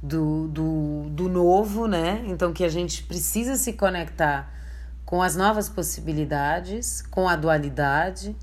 do, 0.03 0.47
do, 0.47 1.09
do 1.09 1.27
novo, 1.27 1.87
né? 1.87 2.23
Então, 2.27 2.53
que 2.53 2.63
a 2.63 2.69
gente 2.69 3.03
precisa 3.03 3.55
se 3.55 3.73
conectar 3.73 4.53
com 5.09 5.23
as 5.23 5.35
novas 5.35 5.67
possibilidades, 5.67 7.01
com 7.01 7.27
a 7.27 7.35
dualidade. 7.35 8.35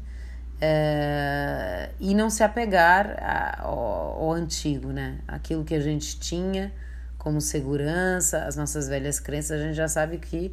É, 0.61 1.91
e 2.01 2.13
não 2.13 2.29
se 2.29 2.43
apegar 2.43 3.61
ao, 3.61 4.21
ao 4.21 4.33
antigo, 4.33 4.89
né? 4.89 5.21
Aquilo 5.29 5.63
que 5.63 5.77
a 5.77 5.79
gente 5.79 6.19
tinha 6.19 6.73
como 7.17 7.41
segurança, 7.41 8.47
as 8.47 8.57
nossas 8.57 8.89
velhas 8.89 9.21
crenças, 9.21 9.61
a 9.61 9.63
gente 9.63 9.77
já 9.77 9.87
sabe 9.87 10.19
que 10.19 10.53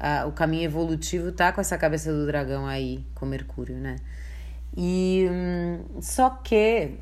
a, 0.00 0.26
o 0.26 0.32
caminho 0.32 0.64
evolutivo 0.64 1.30
tá 1.30 1.52
com 1.52 1.60
essa 1.60 1.78
cabeça 1.78 2.12
do 2.12 2.26
dragão 2.26 2.66
aí, 2.66 3.06
com 3.14 3.24
Mercúrio, 3.24 3.76
né? 3.76 3.94
E 4.76 5.28
hum, 5.30 6.00
só 6.00 6.28
que 6.28 6.98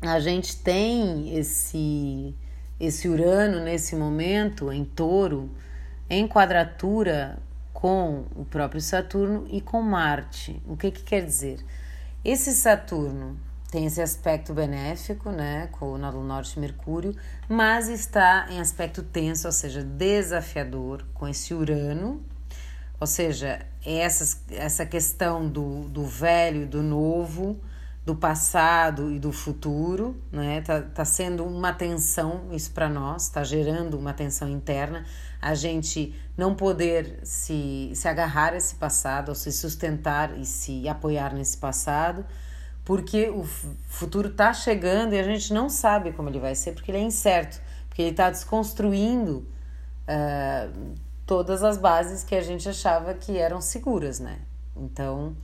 a 0.00 0.18
gente 0.18 0.56
tem 0.56 1.36
esse 1.36 2.34
esse 2.80 3.06
Urano 3.06 3.62
nesse 3.62 3.94
momento 3.96 4.72
em 4.72 4.82
Touro 4.82 5.50
em 6.08 6.26
quadratura 6.26 7.38
com 7.80 8.26
o 8.36 8.44
próprio 8.44 8.80
Saturno 8.80 9.46
e 9.50 9.60
com 9.60 9.80
Marte. 9.80 10.62
O 10.66 10.76
que 10.76 10.90
que 10.90 11.02
quer 11.02 11.24
dizer? 11.24 11.64
Esse 12.22 12.52
Saturno 12.52 13.38
tem 13.70 13.86
esse 13.86 14.02
aspecto 14.02 14.52
benéfico, 14.52 15.30
né, 15.30 15.68
com 15.72 15.92
o 15.92 15.98
Nódulo 15.98 16.24
Norte 16.24 16.58
Mercúrio, 16.58 17.16
mas 17.48 17.88
está 17.88 18.46
em 18.50 18.60
aspecto 18.60 19.02
tenso, 19.02 19.46
ou 19.46 19.52
seja, 19.52 19.82
desafiador 19.82 21.06
com 21.14 21.26
esse 21.26 21.54
Urano, 21.54 22.22
ou 22.98 23.06
seja, 23.06 23.64
essa, 23.86 24.38
essa 24.50 24.84
questão 24.84 25.48
do, 25.48 25.88
do 25.88 26.04
velho 26.04 26.62
e 26.62 26.66
do 26.66 26.82
novo, 26.82 27.58
do 28.04 28.14
passado 28.14 29.10
e 29.10 29.18
do 29.18 29.30
futuro, 29.30 30.16
né? 30.32 30.62
Tá, 30.62 30.80
tá 30.80 31.04
sendo 31.04 31.44
uma 31.44 31.72
tensão 31.72 32.48
isso 32.52 32.72
para 32.72 32.88
nós, 32.88 33.28
tá 33.28 33.44
gerando 33.44 33.98
uma 33.98 34.12
tensão 34.12 34.48
interna. 34.48 35.04
A 35.40 35.54
gente 35.54 36.14
não 36.36 36.54
poder 36.54 37.20
se, 37.22 37.92
se 37.94 38.08
agarrar 38.08 38.54
a 38.54 38.56
esse 38.56 38.74
passado, 38.76 39.28
ou 39.28 39.34
se 39.34 39.52
sustentar 39.52 40.38
e 40.38 40.44
se 40.44 40.88
apoiar 40.88 41.34
nesse 41.34 41.58
passado, 41.58 42.24
porque 42.84 43.28
o 43.28 43.44
futuro 43.44 44.30
tá 44.30 44.52
chegando 44.52 45.14
e 45.14 45.18
a 45.18 45.22
gente 45.22 45.52
não 45.52 45.68
sabe 45.68 46.12
como 46.12 46.28
ele 46.28 46.40
vai 46.40 46.54
ser, 46.54 46.72
porque 46.72 46.90
ele 46.90 46.98
é 46.98 47.02
incerto, 47.02 47.60
porque 47.88 48.02
ele 48.02 48.10
está 48.10 48.30
desconstruindo. 48.30 49.46
Uh, 50.08 50.94
todas 51.30 51.62
as 51.62 51.78
bases 51.78 52.24
que 52.24 52.34
a 52.34 52.40
gente 52.40 52.68
achava 52.68 53.14
que 53.14 53.38
eram 53.38 53.60
seguras, 53.60 54.18
né? 54.18 54.40
Então, 54.74 55.36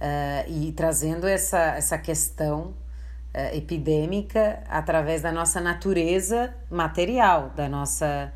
uh, 0.00 0.50
e 0.50 0.72
trazendo 0.72 1.26
essa, 1.26 1.58
essa 1.58 1.98
questão 1.98 2.74
uh, 3.34 3.54
epidêmica 3.54 4.62
através 4.68 5.22
da 5.22 5.32
nossa 5.32 5.60
natureza 5.60 6.54
material, 6.70 7.50
da 7.50 7.68
nossa, 7.68 8.32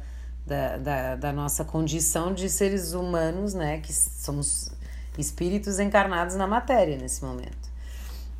da, 0.46 0.76
da, 0.76 1.16
da 1.16 1.32
nossa 1.32 1.64
condição 1.64 2.32
de 2.32 2.48
seres 2.48 2.92
humanos, 2.92 3.54
né? 3.54 3.78
Que 3.78 3.92
somos 3.92 4.70
espíritos 5.18 5.78
encarnados 5.78 6.36
na 6.36 6.46
matéria 6.46 6.96
nesse 6.96 7.24
momento. 7.24 7.68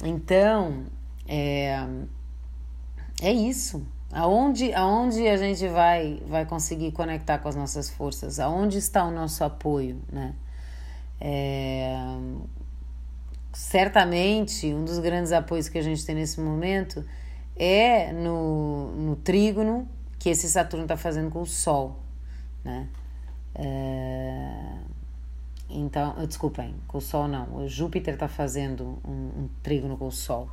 Então, 0.03 0.85
é, 1.27 1.85
é 3.21 3.33
isso. 3.33 3.85
Aonde, 4.11 4.73
aonde 4.73 5.29
a 5.29 5.37
gente 5.37 5.69
vai, 5.69 6.23
vai 6.27 6.47
conseguir 6.47 6.93
conectar 6.93 7.39
com 7.39 7.49
as 7.49 7.57
nossas 7.57 7.91
forças? 7.91 8.41
Aonde 8.41 8.79
está 8.79 9.05
o 9.05 9.11
nosso 9.11 9.45
apoio, 9.45 10.01
né? 10.11 10.35
É, 11.21 11.95
certamente, 13.53 14.73
um 14.73 14.85
dos 14.85 14.99
grandes 14.99 15.33
apoios 15.33 15.69
que 15.69 15.79
a 15.79 15.83
gente 15.83 16.05
tem 16.05 16.15
nesse 16.15 16.41
momento 16.41 17.05
é 17.57 18.13
no, 18.13 18.93
no 18.93 19.17
trígono 19.17 19.89
que 20.19 20.29
esse 20.29 20.49
Saturno 20.49 20.85
está 20.85 20.97
fazendo 20.97 21.31
com 21.31 21.43
o 21.43 21.47
Sol, 21.47 22.03
né? 22.65 22.89
É, 23.55 24.79
então, 25.69 26.15
desculpem, 26.27 26.75
com 26.87 26.99
o 26.99 27.01
Sol 27.01 27.29
não, 27.29 27.57
o 27.57 27.69
Júpiter 27.69 28.15
está 28.15 28.29
fazendo 28.29 28.99
um, 29.05 29.43
um 29.43 29.49
trígono 29.63 29.97
com 29.97 30.07
o 30.07 30.13
Sol. 30.13 30.49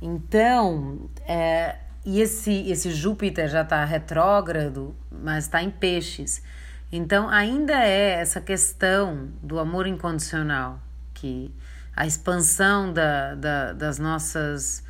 Então, 0.00 1.08
é, 1.26 1.76
e 2.04 2.20
esse, 2.20 2.70
esse 2.70 2.90
Júpiter 2.90 3.48
já 3.48 3.62
está 3.62 3.84
retrógrado, 3.84 4.94
mas 5.10 5.44
está 5.44 5.62
em 5.62 5.70
peixes. 5.70 6.42
Então, 6.90 7.28
ainda 7.28 7.84
é 7.84 8.12
essa 8.12 8.40
questão 8.40 9.28
do 9.42 9.58
amor 9.58 9.86
incondicional, 9.86 10.80
que 11.14 11.54
a 12.00 12.06
expansão 12.06 12.90
da, 12.90 13.34
da, 13.34 13.72
das, 13.74 13.98
nossas, 13.98 14.82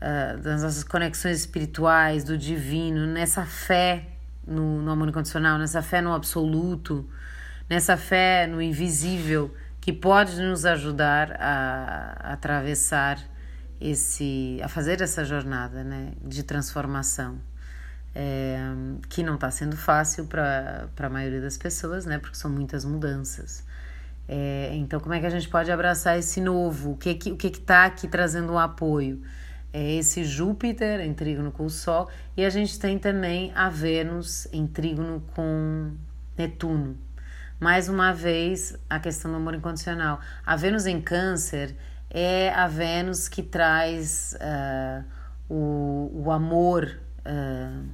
uh, 0.00 0.38
das 0.40 0.62
nossas 0.62 0.82
conexões 0.82 1.40
espirituais, 1.40 2.24
do 2.24 2.38
divino, 2.38 3.06
nessa 3.06 3.44
fé 3.44 4.06
no, 4.46 4.80
no 4.80 4.90
amor 4.90 5.10
incondicional, 5.10 5.58
nessa 5.58 5.82
fé 5.82 6.00
no 6.00 6.14
absoluto, 6.14 7.06
nessa 7.68 7.94
fé 7.98 8.46
no 8.46 8.62
invisível, 8.62 9.54
que 9.82 9.92
pode 9.92 10.40
nos 10.40 10.64
ajudar 10.64 11.36
a, 11.38 12.16
a 12.20 12.32
atravessar 12.32 13.18
esse 13.78 14.58
a 14.64 14.68
fazer 14.68 15.02
essa 15.02 15.26
jornada 15.26 15.84
né, 15.84 16.12
de 16.24 16.42
transformação. 16.42 17.38
É, 18.14 18.58
que 19.10 19.22
não 19.22 19.34
está 19.34 19.50
sendo 19.50 19.76
fácil 19.76 20.24
para 20.24 20.88
a 21.00 21.10
maioria 21.10 21.42
das 21.42 21.58
pessoas 21.58 22.06
né, 22.06 22.18
porque 22.18 22.34
são 22.34 22.50
muitas 22.50 22.82
mudanças 22.82 23.62
é, 24.28 24.70
então 24.74 24.98
como 24.98 25.14
é 25.14 25.20
que 25.20 25.26
a 25.26 25.30
gente 25.30 25.48
pode 25.48 25.70
abraçar 25.70 26.18
esse 26.18 26.40
novo? 26.40 26.92
O 26.92 26.96
que 26.96 27.14
que 27.14 27.32
o 27.32 27.36
que 27.36 27.46
está 27.46 27.84
aqui 27.84 28.08
trazendo 28.08 28.52
um 28.52 28.58
apoio? 28.58 29.22
É 29.72 29.94
esse 29.94 30.24
Júpiter 30.24 31.00
em 31.00 31.12
trígono 31.12 31.52
com 31.52 31.66
o 31.66 31.70
Sol 31.70 32.08
e 32.36 32.44
a 32.44 32.50
gente 32.50 32.78
tem 32.78 32.98
também 32.98 33.52
a 33.54 33.68
Vênus 33.68 34.48
em 34.52 34.66
trígono 34.66 35.22
com 35.34 35.92
Netuno. 36.36 36.96
Mais 37.60 37.88
uma 37.88 38.12
vez 38.12 38.76
a 38.88 38.98
questão 38.98 39.30
do 39.30 39.36
amor 39.36 39.54
incondicional. 39.54 40.20
A 40.44 40.56
Vênus 40.56 40.86
em 40.86 41.00
Câncer 41.00 41.74
é 42.10 42.50
a 42.50 42.66
Vênus 42.66 43.28
que 43.28 43.42
traz 43.42 44.36
uh, 44.40 45.04
o, 45.48 46.22
o 46.24 46.30
amor, 46.30 46.98
uh, 47.26 47.86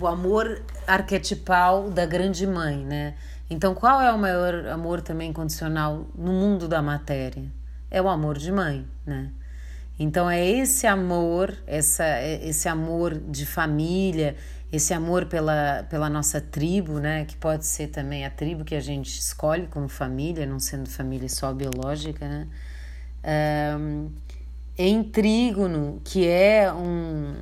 o 0.00 0.06
amor 0.06 0.62
arquetipal 0.86 1.90
da 1.90 2.06
grande 2.06 2.46
mãe, 2.46 2.84
né? 2.84 3.14
Então, 3.50 3.74
qual 3.74 4.00
é 4.00 4.12
o 4.12 4.18
maior 4.18 4.66
amor 4.66 5.00
também 5.00 5.32
condicional 5.32 6.06
no 6.14 6.32
mundo 6.32 6.68
da 6.68 6.82
matéria? 6.82 7.50
É 7.90 8.00
o 8.02 8.08
amor 8.08 8.36
de 8.36 8.52
mãe, 8.52 8.86
né? 9.06 9.30
Então 9.98 10.30
é 10.30 10.46
esse 10.46 10.86
amor, 10.86 11.52
essa, 11.66 12.04
é 12.04 12.46
esse 12.46 12.68
amor 12.68 13.18
de 13.18 13.44
família, 13.44 14.36
esse 14.70 14.94
amor 14.94 15.26
pela, 15.26 15.84
pela 15.90 16.08
nossa 16.08 16.40
tribo, 16.40 17.00
né? 17.00 17.24
Que 17.24 17.36
pode 17.36 17.66
ser 17.66 17.88
também 17.88 18.24
a 18.24 18.30
tribo 18.30 18.64
que 18.64 18.76
a 18.76 18.80
gente 18.80 19.18
escolhe 19.18 19.66
como 19.66 19.88
família, 19.88 20.46
não 20.46 20.60
sendo 20.60 20.88
família 20.88 21.28
só 21.28 21.52
biológica, 21.52 22.28
né? 22.28 22.46
um, 23.78 24.10
em 24.76 25.02
trígono, 25.02 26.00
que 26.04 26.26
é 26.26 26.72
um, 26.72 27.34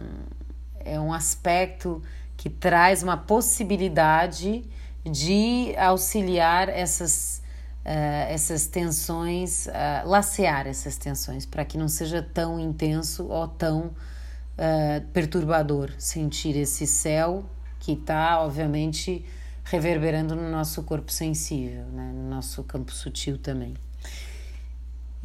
é 0.81 0.99
um 0.99 1.13
aspecto 1.13 2.03
que 2.37 2.49
traz 2.49 3.03
uma 3.03 3.17
possibilidade 3.17 4.65
de 5.11 5.75
auxiliar 5.77 6.69
essas, 6.69 7.43
uh, 7.85 8.29
essas 8.29 8.67
tensões, 8.67 9.67
uh, 9.67 10.09
lacear 10.09 10.67
essas 10.67 10.97
tensões, 10.97 11.47
para 11.47 11.65
que 11.65 11.79
não 11.79 11.89
seja 11.89 12.23
tão 12.23 12.59
intenso 12.61 13.27
ou 13.27 13.49
tão 13.49 13.87
uh, 13.87 15.07
perturbador 15.13 15.93
sentir 15.99 16.57
esse 16.57 16.87
céu 16.87 17.45
que 17.79 17.93
está, 17.93 18.43
obviamente, 18.43 19.25
reverberando 19.65 20.35
no 20.35 20.51
nosso 20.51 20.83
corpo 20.83 21.11
sensível, 21.11 21.85
né? 21.93 22.13
no 22.15 22.29
nosso 22.29 22.63
campo 22.65 22.93
sutil 22.93 23.39
também 23.39 23.75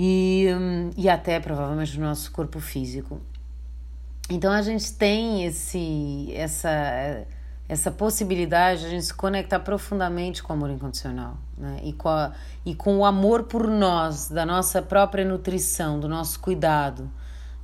e, 0.03 0.47
e 0.97 1.07
até 1.07 1.39
provavelmente 1.39 1.99
no 1.99 2.05
nosso 2.07 2.31
corpo 2.31 2.59
físico. 2.59 3.21
Então 4.29 4.51
a 4.51 4.61
gente 4.63 4.93
tem 4.93 5.45
esse, 5.45 6.31
essa, 6.33 7.25
essa 7.71 7.89
possibilidade 7.89 8.81
de 8.81 8.87
a 8.87 8.89
gente 8.89 9.05
se 9.05 9.13
conectar 9.13 9.59
profundamente 9.59 10.43
com 10.43 10.51
o 10.51 10.55
amor 10.55 10.69
incondicional 10.71 11.37
né? 11.57 11.79
e, 11.83 11.93
com 11.93 12.09
a, 12.09 12.33
e 12.65 12.75
com 12.75 12.97
o 12.97 13.05
amor 13.05 13.43
por 13.43 13.67
nós, 13.67 14.27
da 14.27 14.45
nossa 14.45 14.81
própria 14.81 15.23
nutrição, 15.23 15.97
do 15.97 16.09
nosso 16.09 16.39
cuidado. 16.39 17.09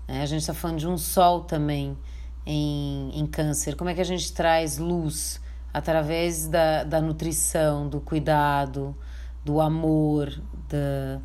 Né? 0.07 0.21
A 0.21 0.25
gente 0.25 0.41
está 0.41 0.53
falando 0.53 0.79
de 0.79 0.87
um 0.87 0.97
sol 0.97 1.41
também 1.41 1.97
em, 2.45 3.11
em 3.19 3.27
câncer. 3.27 3.75
Como 3.75 3.89
é 3.89 3.93
que 3.93 3.99
a 3.99 4.05
gente 4.05 4.31
traz 4.31 4.77
luz 4.77 5.41
através 5.73 6.47
da, 6.47 6.85
da 6.85 7.01
nutrição, 7.01 7.89
do 7.89 7.99
cuidado, 7.99 8.95
do 9.43 9.59
amor, 9.59 10.29
da 10.69 11.19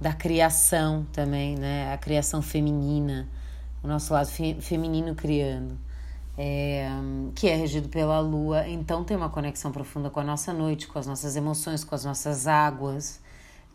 da 0.00 0.12
criação 0.12 1.06
também, 1.12 1.56
né? 1.56 1.92
A 1.92 1.98
criação 1.98 2.40
feminina, 2.40 3.28
o 3.82 3.88
nosso 3.88 4.12
lado 4.12 4.28
fe 4.28 4.56
feminino 4.60 5.14
criando, 5.14 5.78
é, 6.38 6.88
que 7.34 7.48
é 7.48 7.56
regido 7.56 7.88
pela 7.88 8.20
lua. 8.20 8.68
Então 8.68 9.02
tem 9.02 9.16
uma 9.16 9.28
conexão 9.28 9.72
profunda 9.72 10.08
com 10.08 10.20
a 10.20 10.24
nossa 10.24 10.52
noite, 10.52 10.86
com 10.86 10.98
as 10.98 11.06
nossas 11.06 11.34
emoções, 11.34 11.82
com 11.82 11.96
as 11.96 12.04
nossas 12.04 12.46
águas, 12.46 13.20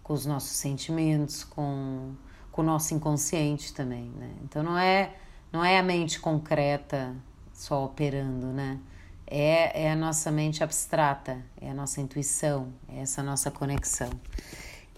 com 0.02 0.14
os 0.14 0.26
nossos 0.26 0.52
sentimentos, 0.52 1.44
com, 1.44 2.14
com 2.54 2.62
o 2.62 2.66
nosso 2.66 2.94
inconsciente 2.94 3.74
também, 3.74 4.10
né? 4.18 4.32
Então 4.46 4.64
não 4.64 4.78
é 4.78 5.14
não 5.52 5.64
é 5.64 5.78
a 5.78 5.84
mente 5.84 6.20
concreta 6.20 7.14
só 7.54 7.84
operando, 7.84 8.48
né? 8.48 8.80
É, 9.28 9.84
é 9.84 9.92
a 9.92 9.96
nossa 9.96 10.32
mente 10.32 10.64
abstrata, 10.64 11.44
é 11.62 11.70
a 11.70 11.74
nossa 11.74 12.02
intuição, 12.02 12.70
é 12.88 13.02
essa 13.02 13.22
nossa 13.22 13.52
conexão. 13.52 14.10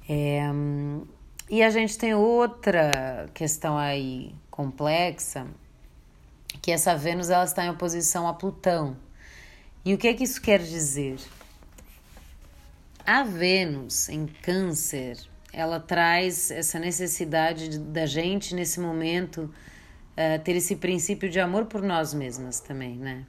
É, 0.08 0.50
e 1.50 1.62
a 1.62 1.70
gente 1.70 1.98
tem 1.98 2.14
outra 2.14 3.30
questão 3.34 3.78
aí 3.78 4.34
complexa, 4.50 5.46
que 6.66 6.72
essa 6.72 6.96
Vênus 6.96 7.30
ela 7.30 7.44
está 7.44 7.64
em 7.64 7.70
oposição 7.70 8.28
a 8.28 8.34
Plutão. 8.34 8.98
E 9.86 9.94
o 9.94 10.00
que, 10.00 10.08
é 10.08 10.16
que 10.16 10.24
isso 10.24 10.42
quer 10.42 10.58
dizer? 10.58 11.20
A 13.06 13.22
Vênus 13.22 14.10
em 14.10 14.26
Câncer, 14.26 15.16
ela 15.54 15.80
traz 15.80 16.50
essa 16.50 16.80
necessidade 16.80 17.78
da 17.78 18.08
gente 18.08 18.56
nesse 18.56 18.80
momento 18.80 19.42
uh, 19.44 20.44
ter 20.44 20.56
esse 20.56 20.78
princípio 20.78 21.30
de 21.30 21.40
amor 21.40 21.66
por 21.66 21.84
nós 21.84 22.16
mesmas 22.16 22.60
também, 22.60 22.98
né? 22.98 23.28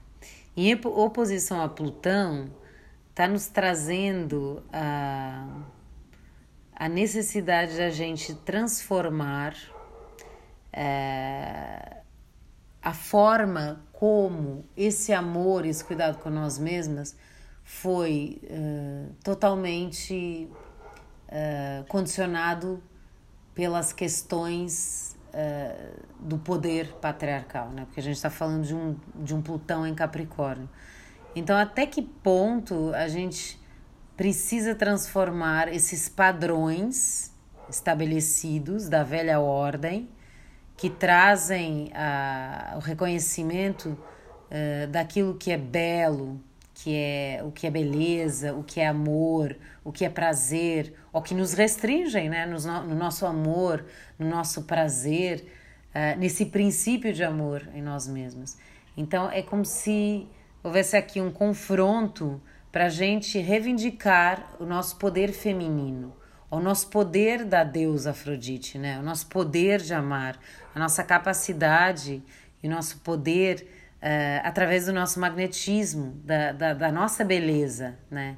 Em 0.57 0.73
oposição 0.73 1.61
a 1.61 1.69
Plutão, 1.69 2.51
está 3.11 3.29
nos 3.29 3.49
trazendo 3.49 4.65
a, 4.73 5.47
a 6.75 6.89
necessidade 6.89 7.77
da 7.77 7.91
gente 7.91 8.35
transformar 8.35 9.55
uh, 10.73 12.06
a 12.87 12.93
forma 12.93 13.81
como 13.93 14.65
esse 14.77 15.13
amor, 15.13 15.67
esse 15.67 15.83
cuidado 15.83 16.19
com 16.19 16.31
nós 16.31 16.57
mesmas 16.57 17.17
foi 17.65 18.41
uh, 18.45 19.13
totalmente 19.25 20.49
uh, 21.27 21.85
condicionado 21.89 22.81
pelas 23.53 23.93
questões 23.93 25.17
uh, 25.35 26.01
do 26.21 26.39
poder 26.39 26.93
patriarcal, 27.01 27.71
né? 27.71 27.87
Porque 27.87 27.99
a 27.99 28.03
gente 28.05 28.15
está 28.15 28.31
falando 28.31 28.65
de 28.65 28.73
um, 28.73 28.97
de 29.17 29.35
um 29.35 29.43
Plutão 29.43 29.85
em 29.85 29.93
Capricórnio. 29.93 30.71
Então, 31.35 31.57
até 31.57 31.87
que 31.87 32.01
ponto 32.01 32.95
a 32.95 33.09
gente 33.09 33.61
precisa 34.17 34.77
transformar 34.77 35.67
esses 35.75 36.09
padrões 36.09 37.35
estabelecidos 37.69 38.89
da 38.89 39.03
velha 39.03 39.41
ordem 39.41 40.09
que 40.77 40.91
trazem 40.91 41.91
o 42.77 42.81
reconhecimento 42.81 43.99
uh, 44.47 44.87
daquilo 44.89 45.35
que 45.35 45.51
é 45.51 45.57
belo, 45.57 46.41
que 46.75 46.95
é 46.95 47.41
o 47.43 47.51
que 47.51 47.67
é 47.67 47.71
beleza, 47.71 48.55
o 48.55 48.63
que 48.63 48.81
é 48.81 48.87
amor, 48.87 49.57
o 49.83 49.91
que 49.91 50.05
é 50.05 50.11
prazer, 50.11 50.93
ou 51.13 51.23
que 51.23 51.35
nos 51.35 51.55
restringem 51.55 52.29
né, 52.29 52.45
no, 52.45 52.59
no 52.83 52.95
nosso 52.95 53.25
amor, 53.25 53.87
no 54.19 54.29
nosso 54.29 54.65
prazer, 54.65 55.47
uh, 55.95 56.19
nesse 56.19 56.47
princípio 56.47 57.13
de 57.13 57.25
amor 57.25 57.67
em 57.75 57.83
nós 57.83 58.07
mesmos. 58.07 58.57
Então 58.97 59.31
é 59.31 59.43
como 59.43 59.65
se 59.65 60.29
houvesse 60.63 60.97
aqui 60.97 61.21
um 61.21 61.31
confronto 61.31 62.41
para 62.71 62.87
a 62.87 62.91
gente 62.91 63.39
reivindicar 63.39 64.55
o 64.61 64.67
nosso 64.67 64.97
poder 64.97 65.33
feminino, 65.33 66.15
o 66.51 66.61
nosso 66.61 66.89
poder 66.89 67.45
da 67.45 67.65
deusa 67.65 68.11
Afrodite, 68.11 68.79
né? 68.79 68.99
o 68.99 69.03
nosso 69.03 69.27
poder 69.27 69.81
de 69.81 69.93
amar, 69.93 70.39
a 70.75 70.79
nossa 70.79 71.03
capacidade 71.03 72.23
e 72.63 72.69
o 72.69 72.71
nosso 72.71 72.99
poder 72.99 73.67
uh, 73.97 74.41
através 74.45 74.87
do 74.87 74.93
nosso 74.93 75.19
magnetismo, 75.19 76.21
da, 76.25 76.53
da, 76.53 76.75
da, 76.75 76.93
nossa 76.93 77.25
beleza, 77.25 77.97
né? 78.11 78.37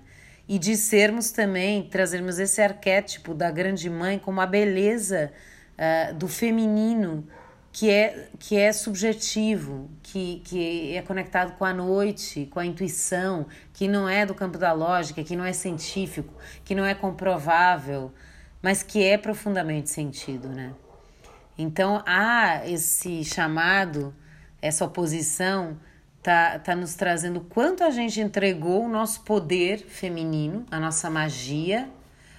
E 0.48 0.58
de 0.58 0.76
sermos 0.76 1.30
também, 1.30 1.82
trazermos 1.90 2.38
esse 2.38 2.62
arquétipo 2.62 3.34
da 3.34 3.50
grande 3.50 3.90
mãe 3.90 4.18
como 4.18 4.40
a 4.40 4.46
beleza 4.46 5.30
uh, 5.74 6.14
do 6.14 6.26
feminino, 6.26 7.28
que 7.78 7.88
é, 7.88 8.28
que 8.40 8.56
é 8.56 8.72
subjetivo, 8.72 9.88
que, 10.02 10.42
que 10.44 10.96
é 10.96 11.02
conectado 11.02 11.52
com 11.56 11.64
a 11.64 11.72
noite, 11.72 12.46
com 12.50 12.58
a 12.58 12.66
intuição, 12.66 13.46
que 13.72 13.86
não 13.86 14.08
é 14.08 14.26
do 14.26 14.34
campo 14.34 14.58
da 14.58 14.72
lógica, 14.72 15.22
que 15.22 15.36
não 15.36 15.44
é 15.44 15.52
científico, 15.52 16.34
que 16.64 16.74
não 16.74 16.84
é 16.84 16.92
comprovável, 16.92 18.12
mas 18.60 18.82
que 18.82 19.04
é 19.04 19.16
profundamente 19.16 19.90
sentido, 19.90 20.48
né? 20.48 20.72
Então 21.56 22.02
há 22.04 22.68
esse 22.68 23.24
chamado 23.24 24.12
essa 24.60 24.84
oposição 24.84 25.78
tá, 26.20 26.58
tá 26.58 26.74
nos 26.74 26.96
trazendo 26.96 27.42
quanto 27.42 27.84
a 27.84 27.90
gente 27.90 28.20
entregou 28.20 28.86
o 28.86 28.88
nosso 28.88 29.20
poder 29.20 29.86
feminino, 29.86 30.66
a 30.68 30.80
nossa 30.80 31.08
magia, 31.08 31.88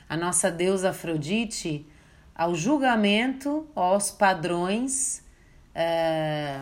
a 0.10 0.18
nossa 0.18 0.52
deusa 0.52 0.90
Afrodite 0.90 1.88
ao 2.36 2.54
julgamento, 2.56 3.66
aos 3.74 4.12
padrões 4.12 5.29
é, 5.80 6.60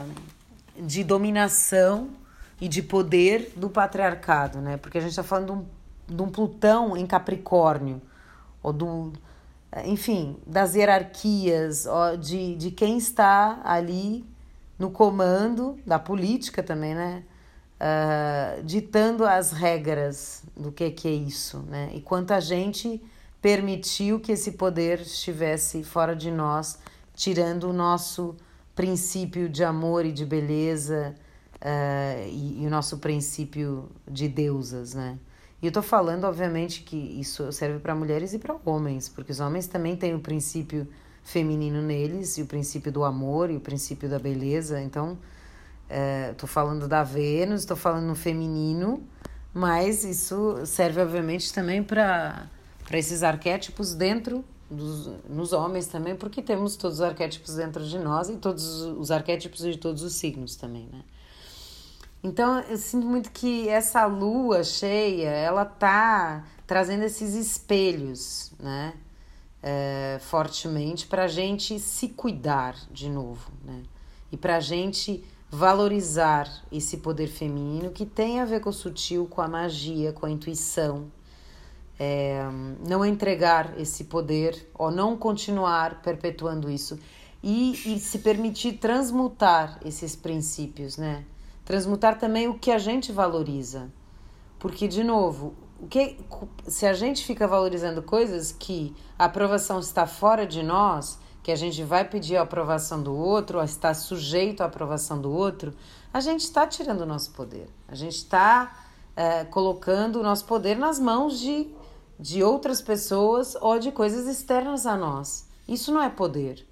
de 0.78 1.04
dominação 1.04 2.12
e 2.62 2.68
de 2.68 2.84
poder 2.84 3.52
do 3.56 3.68
patriarcado, 3.68 4.60
né? 4.60 4.78
Porque 4.78 5.00
a 5.00 5.02
gente 5.02 5.10
está 5.10 5.24
falando 5.24 5.46
de 5.48 5.52
um, 6.14 6.16
de 6.16 6.22
um 6.22 6.30
Plutão 6.30 6.96
em 6.96 7.08
Capricórnio, 7.08 8.00
ou 8.62 8.72
do, 8.72 9.14
enfim, 9.86 10.38
das 10.46 10.76
hierarquias, 10.76 11.88
ó, 11.88 12.16
de, 12.16 12.56
de 12.56 12.70
quem 12.70 13.00
está 13.00 13.60
ali 13.64 14.24
no 14.78 14.92
comando 14.92 15.80
da 15.84 15.98
política 15.98 16.62
também, 16.62 16.94
né? 16.94 17.24
Uh, 17.80 18.64
ditando 18.64 19.24
as 19.24 19.52
regras 19.52 20.44
do 20.56 20.72
que, 20.72 20.90
que 20.92 21.08
é 21.08 21.12
isso, 21.12 21.60
né? 21.70 21.90
E 21.94 22.02
quanta 22.02 22.40
gente 22.40 23.02
permitiu 23.42 24.20
que 24.20 24.32
esse 24.32 24.54
poder 24.54 25.02
estivesse 25.02 25.84
fora 25.84 26.16
de 26.16 26.30
nós, 26.30 26.80
tirando 27.16 27.70
o 27.70 27.74
nosso 27.74 28.36
princípio 28.78 29.50
de 29.50 29.64
amor 29.64 30.06
e 30.06 30.12
de 30.12 30.24
beleza 30.24 31.16
uh, 31.56 32.28
e, 32.30 32.62
e, 32.62 32.68
o 32.68 32.70
nosso 32.70 33.00
princípio 33.00 33.90
de 34.08 34.30
deusas, 34.30 34.94
né? 34.94 35.18
E 35.60 35.66
eu 35.66 35.72
tô 35.72 35.82
falando, 35.82 36.26
obviamente, 36.26 36.84
que 36.84 36.96
isso 36.96 37.52
serve 37.52 37.80
para 37.80 37.96
mulheres 37.96 38.34
e 38.34 38.40
para 38.40 38.56
homens, 38.64 39.10
porque 39.10 39.32
os 39.32 39.40
homens 39.40 39.66
também 39.66 39.96
têm 39.96 40.14
o 40.14 40.20
princípio 40.20 40.88
feminino 41.24 41.82
neles 41.82 42.38
e 42.38 42.44
o 42.44 42.46
princípio 42.46 42.92
do 42.92 43.04
amor 43.04 43.50
e 43.50 43.58
o 43.58 43.60
princípio 43.60 44.08
da 44.08 44.20
beleza. 44.20 44.80
Então, 44.80 45.18
estou 46.32 46.48
é, 46.48 46.52
falando 46.52 46.88
da 46.88 47.02
Vênus, 47.02 47.62
estou 47.62 47.76
falando 47.76 48.06
no 48.06 48.16
feminino, 48.16 49.02
mas 49.52 50.04
isso 50.04 50.64
serve 50.68 51.02
obviamente 51.02 51.52
também 51.52 51.82
para 51.82 52.48
esses 52.92 53.24
arquétipos 53.24 53.96
dentro 53.96 54.46
dos, 54.70 55.10
nos 55.30 55.54
homens 55.54 55.88
também, 55.88 56.16
porque 56.16 56.42
temos 56.42 56.76
todos 56.76 56.98
os 56.98 57.02
arquétipos 57.02 57.56
dentro 57.56 57.84
de 57.86 57.98
nós 58.00 58.30
e 58.30 58.38
todos 58.38 58.82
os 58.82 59.12
arquétipos 59.12 59.62
de 59.62 59.78
todos 59.78 60.04
os 60.04 60.14
signos 60.14 60.56
também, 60.56 60.88
né? 60.92 61.04
Então, 62.24 62.60
eu 62.62 62.78
sinto 62.78 63.06
muito 63.06 63.32
que 63.32 63.70
essa 63.70 64.06
lua 64.06 64.64
cheia, 64.64 65.30
ela 65.30 65.64
tá 65.64 66.46
trazendo 66.66 67.04
esses 67.04 67.36
espelhos, 67.36 68.52
né? 68.60 68.94
é, 69.62 70.20
fortemente 70.22 71.08
para 71.08 71.24
a 71.24 71.28
gente 71.28 71.80
se 71.80 72.10
cuidar 72.10 72.76
de 72.92 73.10
novo, 73.10 73.52
né? 73.64 73.84
E 74.32 74.38
para 74.38 74.58
a 74.58 74.60
gente 74.60 75.24
valorizar 75.50 76.64
esse 76.72 76.98
poder 76.98 77.28
feminino 77.28 77.92
que 77.92 78.06
tem 78.06 78.40
a 78.40 78.46
ver 78.46 78.60
com 78.60 78.70
o 78.70 78.74
sutil, 78.74 79.26
com 79.26 79.42
a 79.42 79.48
magia, 79.48 80.12
com 80.12 80.26
a 80.26 80.32
intuição. 80.32 81.12
É, 82.00 82.44
não 82.88 83.04
entregar 83.04 83.80
esse 83.80 84.04
poder 84.04 84.70
ou 84.76 84.92
não 84.92 85.18
continuar 85.18 86.02
perpetuando 86.04 86.70
isso 86.70 87.00
e, 87.42 87.96
e 87.96 88.00
se 88.00 88.20
permitir 88.20 88.74
transmutar 88.74 89.80
esses 89.84 90.16
princípios, 90.16 90.98
né? 90.98 91.24
Transmutar 91.66 92.20
também 92.20 92.48
o 92.48 92.58
que 92.58 92.72
a 92.72 92.78
gente 92.78 93.12
valoriza. 93.12 93.92
Porque, 94.60 94.88
de 94.88 95.04
novo, 95.04 95.54
o 95.80 95.88
que 95.88 96.18
se 96.68 96.86
a 96.86 96.94
gente 96.94 97.26
fica 97.26 97.48
valorizando 97.48 98.02
coisas 98.02 98.52
que 98.52 98.96
a 99.18 99.26
aprovação 99.26 99.80
está 99.80 100.08
fora 100.08 100.46
de 100.46 100.64
nós, 100.64 101.20
que 101.44 101.52
a 101.52 101.56
gente 101.56 101.84
vai 101.84 102.04
pedir 102.04 102.36
a 102.36 102.42
aprovação 102.42 103.02
do 103.02 103.16
outro, 103.16 103.60
ou 103.60 103.64
está 103.64 103.94
sujeito 103.94 104.62
à 104.62 104.66
aprovação 104.66 105.22
do 105.22 105.32
outro, 105.32 105.74
a 106.12 106.20
gente 106.20 106.42
está 106.42 106.66
tirando 106.66 107.02
o 107.02 107.06
nosso 107.06 107.32
poder. 107.32 107.70
A 107.88 107.96
gente 107.96 108.18
está 108.18 108.86
é, 109.16 109.46
colocando 109.46 110.20
o 110.20 110.24
nosso 110.24 110.46
poder 110.46 110.78
nas 110.78 111.00
mãos 111.00 111.40
de, 111.40 111.68
de 112.20 112.44
outras 112.44 112.82
pessoas 112.82 113.56
ou 113.62 113.80
de 113.80 113.92
coisas 113.92 114.28
externas 114.28 114.86
a 114.86 114.98
nós. 114.98 115.48
Isso 115.68 115.92
não 115.92 116.02
é 116.02 116.10
poder, 116.10 116.66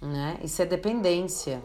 né? 0.00 0.38
Isso 0.42 0.60
é 0.62 0.66
dependência. 0.66 1.62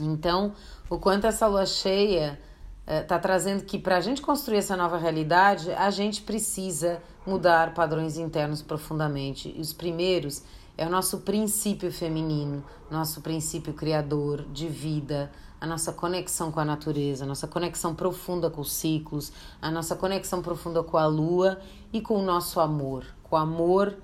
Então, 0.00 0.54
o 0.88 0.98
quanto 0.98 1.26
essa 1.26 1.46
lua 1.46 1.66
cheia 1.66 2.40
está 2.86 3.16
eh, 3.16 3.18
trazendo 3.18 3.64
que 3.64 3.78
para 3.78 3.96
a 3.96 4.00
gente 4.00 4.22
construir 4.22 4.58
essa 4.58 4.76
nova 4.76 4.96
realidade, 4.96 5.70
a 5.72 5.90
gente 5.90 6.22
precisa 6.22 7.02
mudar 7.26 7.74
padrões 7.74 8.16
internos 8.16 8.62
profundamente. 8.62 9.52
E 9.56 9.60
os 9.60 9.72
primeiros 9.72 10.42
é 10.76 10.86
o 10.86 10.90
nosso 10.90 11.18
princípio 11.18 11.92
feminino, 11.92 12.64
nosso 12.90 13.20
princípio 13.20 13.72
criador 13.74 14.44
de 14.52 14.68
vida, 14.68 15.30
a 15.60 15.66
nossa 15.66 15.92
conexão 15.92 16.50
com 16.50 16.58
a 16.60 16.64
natureza, 16.64 17.24
a 17.24 17.26
nossa 17.26 17.46
conexão 17.46 17.94
profunda 17.94 18.50
com 18.50 18.60
os 18.60 18.72
ciclos, 18.72 19.32
a 19.60 19.70
nossa 19.70 19.94
conexão 19.94 20.42
profunda 20.42 20.82
com 20.82 20.96
a 20.96 21.06
lua 21.06 21.60
e 21.92 22.00
com 22.00 22.18
o 22.18 22.22
nosso 22.22 22.58
amor, 22.58 23.04
com 23.22 23.36
o 23.36 23.38
amor 23.38 23.94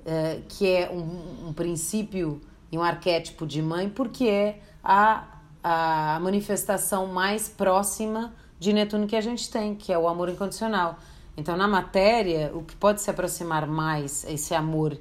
uh, 0.00 0.42
que 0.48 0.68
é 0.68 0.90
um, 0.90 1.48
um, 1.48 1.52
princípio 1.52 2.40
e 2.70 2.76
um 2.76 2.82
arquétipo 2.82 3.46
de 3.46 3.62
mãe, 3.62 3.88
porque 3.88 4.28
é 4.28 4.60
a, 4.84 5.24
a 5.62 6.20
manifestação 6.20 7.06
mais 7.06 7.48
próxima 7.48 8.34
de 8.58 8.72
Netuno 8.72 9.06
que 9.06 9.16
a 9.16 9.20
gente 9.20 9.50
tem, 9.50 9.74
que 9.74 9.92
é 9.92 9.98
o 9.98 10.08
amor 10.08 10.28
incondicional. 10.28 10.98
Então, 11.36 11.56
na 11.56 11.68
matéria, 11.68 12.50
o 12.54 12.62
que 12.62 12.74
pode 12.74 13.00
se 13.00 13.10
aproximar 13.10 13.66
mais 13.66 14.24
esse 14.24 14.54
amor 14.54 14.98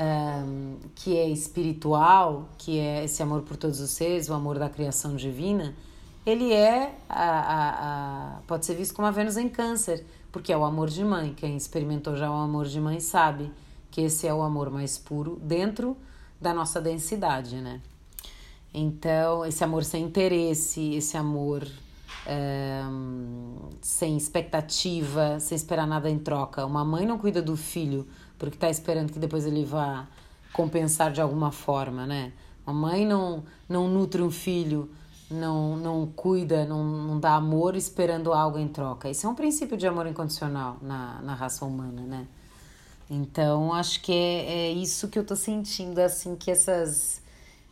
um, 0.00 0.76
que 0.94 1.16
é 1.16 1.28
espiritual, 1.28 2.48
que 2.56 2.78
é 2.78 3.04
esse 3.04 3.22
amor 3.22 3.42
por 3.42 3.56
todos 3.56 3.80
os 3.80 3.90
seres, 3.90 4.28
o 4.28 4.34
amor 4.34 4.58
da 4.58 4.68
criação 4.68 5.14
divina, 5.14 5.74
ele 6.24 6.52
é 6.52 6.94
a, 7.08 7.24
a, 7.24 8.36
a, 8.36 8.40
pode 8.46 8.64
ser 8.64 8.74
visto 8.74 8.94
como 8.94 9.06
a 9.06 9.10
Vênus 9.10 9.36
em 9.36 9.48
Câncer, 9.48 10.04
porque 10.32 10.52
é 10.52 10.56
o 10.56 10.64
amor 10.64 10.88
de 10.88 11.04
mãe. 11.04 11.34
Quem 11.34 11.56
experimentou 11.56 12.16
já 12.16 12.30
o 12.30 12.34
amor 12.34 12.66
de 12.66 12.80
mãe 12.80 13.00
sabe 13.00 13.50
que 13.90 14.02
esse 14.02 14.26
é 14.26 14.32
o 14.32 14.42
amor 14.42 14.70
mais 14.70 14.96
puro 14.96 15.36
dentro 15.42 15.96
da 16.40 16.54
nossa 16.54 16.80
densidade, 16.80 17.56
né? 17.56 17.80
Então, 18.72 19.44
esse 19.44 19.64
amor 19.64 19.84
sem 19.84 20.04
interesse, 20.04 20.94
esse 20.94 21.16
amor 21.16 21.66
um, 22.28 23.70
sem 23.80 24.16
expectativa, 24.16 25.40
sem 25.40 25.56
esperar 25.56 25.86
nada 25.86 26.08
em 26.08 26.18
troca. 26.18 26.64
Uma 26.64 26.84
mãe 26.84 27.04
não 27.04 27.18
cuida 27.18 27.42
do 27.42 27.56
filho 27.56 28.06
porque 28.40 28.56
está 28.56 28.70
esperando 28.70 29.12
que 29.12 29.18
depois 29.18 29.44
ele 29.44 29.64
vá 29.66 30.08
compensar 30.52 31.12
de 31.12 31.20
alguma 31.20 31.52
forma, 31.52 32.06
né? 32.06 32.32
Uma 32.66 32.88
mãe 32.88 33.06
não, 33.06 33.44
não 33.68 33.86
nutre 33.86 34.22
um 34.22 34.30
filho, 34.30 34.90
não, 35.30 35.76
não 35.76 36.06
cuida, 36.06 36.64
não, 36.64 36.82
não 36.82 37.20
dá 37.20 37.34
amor 37.34 37.76
esperando 37.76 38.32
algo 38.32 38.58
em 38.58 38.66
troca. 38.66 39.10
Isso 39.10 39.26
é 39.26 39.30
um 39.30 39.34
princípio 39.34 39.76
de 39.76 39.86
amor 39.86 40.06
incondicional 40.06 40.78
na, 40.80 41.20
na 41.20 41.34
raça 41.34 41.66
humana, 41.66 42.00
né? 42.02 42.26
Então, 43.10 43.74
acho 43.74 44.00
que 44.00 44.12
é, 44.12 44.68
é 44.68 44.72
isso 44.72 45.08
que 45.08 45.18
eu 45.18 45.24
tô 45.24 45.36
sentindo, 45.36 45.98
assim, 45.98 46.34
que 46.34 46.50
essas, 46.50 47.20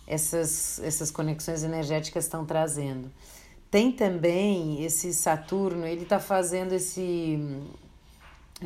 essas, 0.06 0.80
essas 0.80 1.10
conexões 1.10 1.62
energéticas 1.62 2.24
estão 2.24 2.44
trazendo. 2.44 3.10
Tem 3.70 3.90
também 3.90 4.84
esse 4.84 5.14
Saturno, 5.14 5.86
ele 5.86 6.04
tá 6.04 6.20
fazendo 6.20 6.72
esse 6.72 7.38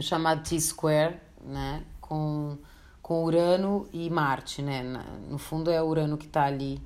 chamado 0.01 0.43
T-square, 0.43 1.17
né? 1.43 1.85
com, 2.13 2.59
com 3.01 3.25
Urano 3.25 3.89
e 3.91 4.11
Marte, 4.11 4.61
né? 4.61 4.83
No 5.31 5.39
fundo 5.39 5.71
é 5.71 5.83
Urano 5.83 6.19
que 6.19 6.27
está 6.27 6.45
ali 6.45 6.83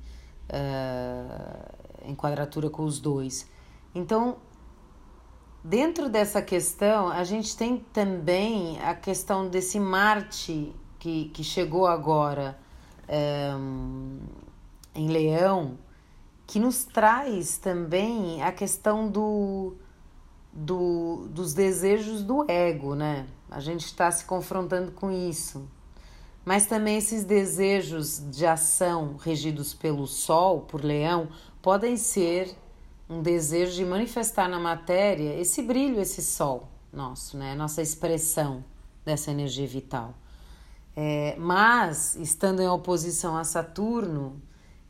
uh, 0.49 2.07
em 2.07 2.15
quadratura 2.15 2.69
com 2.69 2.83
os 2.83 2.99
dois. 2.99 3.49
Então, 3.93 4.37
dentro 5.61 6.07
dessa 6.07 6.41
questão, 6.41 7.09
a 7.09 7.25
gente 7.25 7.57
tem 7.57 7.77
também 7.91 8.79
a 8.81 8.95
questão 8.95 9.49
desse 9.49 9.79
Marte 9.79 10.73
que, 10.97 11.25
que 11.29 11.43
chegou 11.43 11.85
agora 11.85 12.57
um, 13.57 14.19
eh, 14.95 14.99
em 14.99 15.07
Leão, 15.09 15.77
que 16.45 16.59
nos 16.59 16.85
traz 16.85 17.57
também 17.57 18.41
a 18.41 18.51
questão 18.51 19.09
do, 19.09 19.75
do, 20.53 21.27
dos 21.29 21.53
desejos 21.53 22.23
do 22.23 22.49
ego, 22.49 22.95
né? 22.95 23.27
A 23.49 23.59
gente 23.59 23.85
está 23.85 24.11
se 24.11 24.25
confrontando 24.25 24.91
com 24.91 25.11
isso. 25.11 25.67
Mas 26.43 26.65
também 26.65 26.97
esses 26.97 27.23
desejos 27.23 28.21
de 28.31 28.45
ação 28.45 29.17
regidos 29.17 29.73
pelo 29.73 30.07
Sol, 30.07 30.61
por 30.61 30.83
Leão, 30.83 31.29
podem 31.61 31.97
ser 31.97 32.55
um 33.09 33.21
desejo 33.21 33.73
de 33.73 33.85
manifestar 33.85 34.47
na 34.47 34.59
matéria 34.59 35.39
esse 35.39 35.61
brilho, 35.61 35.99
esse 35.99 36.21
Sol 36.21 36.69
nosso, 36.91 37.37
né? 37.37 37.55
Nossa 37.55 37.81
expressão 37.81 38.63
dessa 39.05 39.31
energia 39.31 39.67
vital. 39.67 40.13
É, 40.95 41.35
mas, 41.37 42.15
estando 42.15 42.61
em 42.61 42.67
oposição 42.67 43.37
a 43.37 43.43
Saturno, 43.43 44.41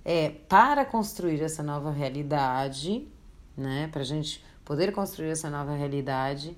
é 0.06 0.30
para 0.30 0.86
construir 0.86 1.42
essa 1.42 1.62
nova 1.62 1.92
realidade, 1.92 3.08
né? 3.56 3.90
Para 3.92 4.02
a 4.02 4.06
gente 4.06 4.44
poder 4.64 4.94
construir 4.94 5.30
essa 5.30 5.50
nova 5.50 5.76
realidade, 5.76 6.58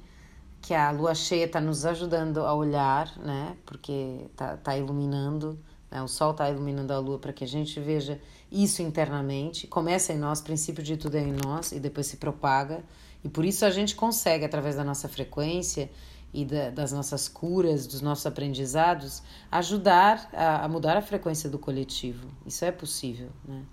que 0.61 0.73
a 0.73 0.91
lua 0.91 1.15
cheia 1.15 1.45
está 1.45 1.61
nos 1.61 1.85
ajudando 1.85 2.39
a 2.39 2.53
olhar, 2.53 3.11
né? 3.17 3.55
Porque 3.65 4.29
tá, 4.35 4.57
tá 4.57 4.77
iluminando, 4.77 5.57
né? 5.89 6.01
o 6.01 6.07
sol 6.07 6.31
está 6.31 6.49
iluminando 6.49 6.91
a 6.91 6.99
lua 6.99 7.17
para 7.17 7.33
que 7.33 7.43
a 7.43 7.47
gente 7.47 7.79
veja 7.79 8.19
isso 8.51 8.81
internamente. 8.81 9.67
Começa 9.67 10.13
em 10.13 10.17
nós, 10.17 10.41
princípio 10.41 10.83
de 10.83 10.97
tudo 10.97 11.15
é 11.15 11.21
em 11.21 11.33
nós 11.33 11.71
e 11.71 11.79
depois 11.79 12.07
se 12.07 12.17
propaga. 12.17 12.83
E 13.23 13.29
por 13.29 13.45
isso 13.45 13.65
a 13.65 13.69
gente 13.69 13.95
consegue, 13.95 14.45
através 14.45 14.75
da 14.75 14.83
nossa 14.83 15.07
frequência 15.07 15.89
e 16.33 16.45
da, 16.45 16.69
das 16.69 16.91
nossas 16.91 17.27
curas, 17.27 17.87
dos 17.87 18.01
nossos 18.01 18.25
aprendizados, 18.25 19.23
ajudar 19.51 20.29
a, 20.33 20.65
a 20.65 20.67
mudar 20.67 20.97
a 20.97 21.01
frequência 21.01 21.49
do 21.49 21.57
coletivo. 21.57 22.27
Isso 22.45 22.63
é 22.63 22.71
possível, 22.71 23.29
né? 23.47 23.63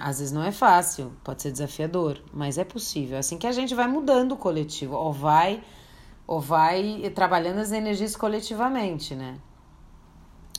Às 0.00 0.18
vezes 0.18 0.32
não 0.32 0.42
é 0.42 0.50
fácil, 0.50 1.12
pode 1.22 1.40
ser 1.40 1.52
desafiador, 1.52 2.20
mas 2.32 2.58
é 2.58 2.64
possível. 2.64 3.14
É 3.14 3.20
assim 3.20 3.38
que 3.38 3.46
a 3.46 3.52
gente 3.52 3.76
vai 3.76 3.86
mudando 3.86 4.32
o 4.32 4.36
coletivo, 4.36 4.96
ou 4.96 5.12
vai 5.12 5.62
ou 6.28 6.38
vai 6.38 7.10
trabalhando 7.14 7.58
as 7.58 7.72
energias 7.72 8.14
coletivamente, 8.14 9.14
né? 9.14 9.38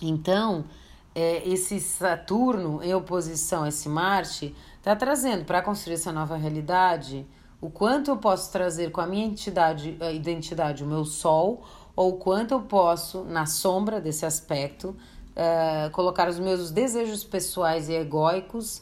Então, 0.02 0.66
é, 1.14 1.48
esse 1.48 1.80
Saturno 1.80 2.84
em 2.84 2.94
oposição 2.94 3.64
a 3.64 3.70
esse 3.70 3.88
Marte 3.88 4.56
está 4.78 4.96
trazendo 4.96 5.46
para 5.46 5.62
construir 5.62 5.94
essa 5.94 6.12
nova 6.12 6.36
realidade 6.36 7.28
o 7.62 7.70
quanto 7.70 8.10
eu 8.10 8.18
posso 8.18 8.52
trazer 8.52 8.90
com 8.90 9.02
a 9.02 9.06
minha 9.06 9.26
entidade, 9.26 9.98
a 10.00 10.12
identidade, 10.12 10.84
o 10.84 10.88
meu 10.88 11.04
Sol, 11.04 11.64
ou 11.96 12.14
o 12.14 12.18
quanto 12.18 12.54
eu 12.54 12.62
posso, 12.62 13.26
na 13.26 13.46
sombra 13.46 14.00
desse 14.00 14.26
aspecto, 14.26 14.96
uh, 15.36 15.92
colocar 15.92 16.30
os 16.30 16.40
meus 16.40 16.72
desejos 16.72 17.26
pessoais 17.26 17.90
e 17.90 17.94
egóicos 17.94 18.78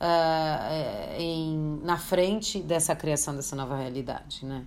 uh, 0.00 1.14
em, 1.18 1.78
na 1.82 1.98
frente 1.98 2.62
dessa 2.62 2.96
criação 2.96 3.36
dessa 3.36 3.54
nova 3.54 3.76
realidade, 3.76 4.46
né? 4.46 4.64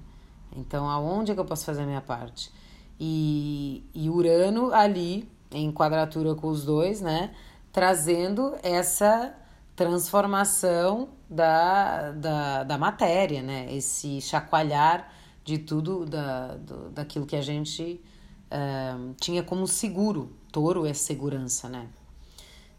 Então, 0.56 0.90
aonde 0.90 1.32
é 1.32 1.34
que 1.36 1.40
eu 1.40 1.46
posso 1.46 1.66
fazer 1.66 1.84
a 1.84 1.86
minha 1.86 2.02
parte? 2.02 2.52
E, 3.00 3.84
e 3.94 4.10
Urano 4.10 4.74
ali, 4.74 5.30
em 5.52 5.72
quadratura 5.72 6.34
com 6.36 6.48
os 6.48 6.64
dois, 6.64 7.02
né? 7.02 7.34
Trazendo 7.72 8.56
essa 8.64 9.36
transformação 9.76 11.10
da, 11.30 12.12
da, 12.12 12.64
da 12.64 12.78
matéria, 12.78 13.42
né? 13.42 13.68
Esse 13.74 14.22
chacoalhar 14.22 15.12
de 15.44 15.58
tudo 15.58 16.06
da, 16.06 16.56
do, 16.56 16.90
daquilo 16.90 17.26
que 17.26 17.36
a 17.36 17.42
gente 17.42 18.02
uh, 18.46 19.14
tinha 19.20 19.44
como 19.44 19.68
seguro. 19.68 20.34
Touro 20.52 20.86
é 20.86 20.94
segurança, 20.94 21.68
né? 21.68 21.88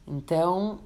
Então, 0.07 0.81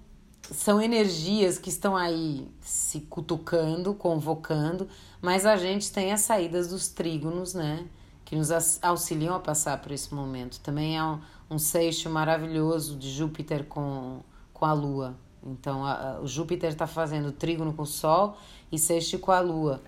são 0.51 0.83
energias 0.83 1.59
que 1.59 1.69
estão 1.69 1.97
aí 1.97 2.49
se 2.61 3.01
cutucando, 3.03 3.95
convocando, 3.95 4.89
mas 5.23 5.47
a 5.47 5.57
gente 5.57 5.93
tem 5.93 6.13
as 6.13 6.23
saídas 6.23 6.69
dos 6.69 6.89
trígonos, 6.89 7.55
né? 7.55 7.87
Que 8.25 8.35
nos 8.37 8.51
auxiliam 8.83 9.35
a 9.35 9.41
passar 9.41 9.81
por 9.81 9.93
esse 9.93 10.13
momento. 10.15 10.61
Também 10.61 10.97
é 10.97 11.05
um, 11.05 11.21
um 11.51 11.59
seixo 11.59 12.11
maravilhoso 12.11 12.97
de 12.97 13.11
Júpiter 13.11 13.65
com, 13.65 14.21
com 14.53 14.65
a 14.65 14.73
Lua. 14.73 15.17
Então, 15.43 15.85
a, 15.85 16.17
a, 16.17 16.21
o 16.21 16.27
Júpiter 16.27 16.71
está 16.71 16.87
fazendo 16.87 17.33
trígono 17.33 17.73
com 17.73 17.83
o 17.83 17.87
Sol 17.87 18.37
e 18.71 18.79
seixo 18.79 19.19
com 19.19 19.33
a 19.33 19.41
Lua. 19.41 19.81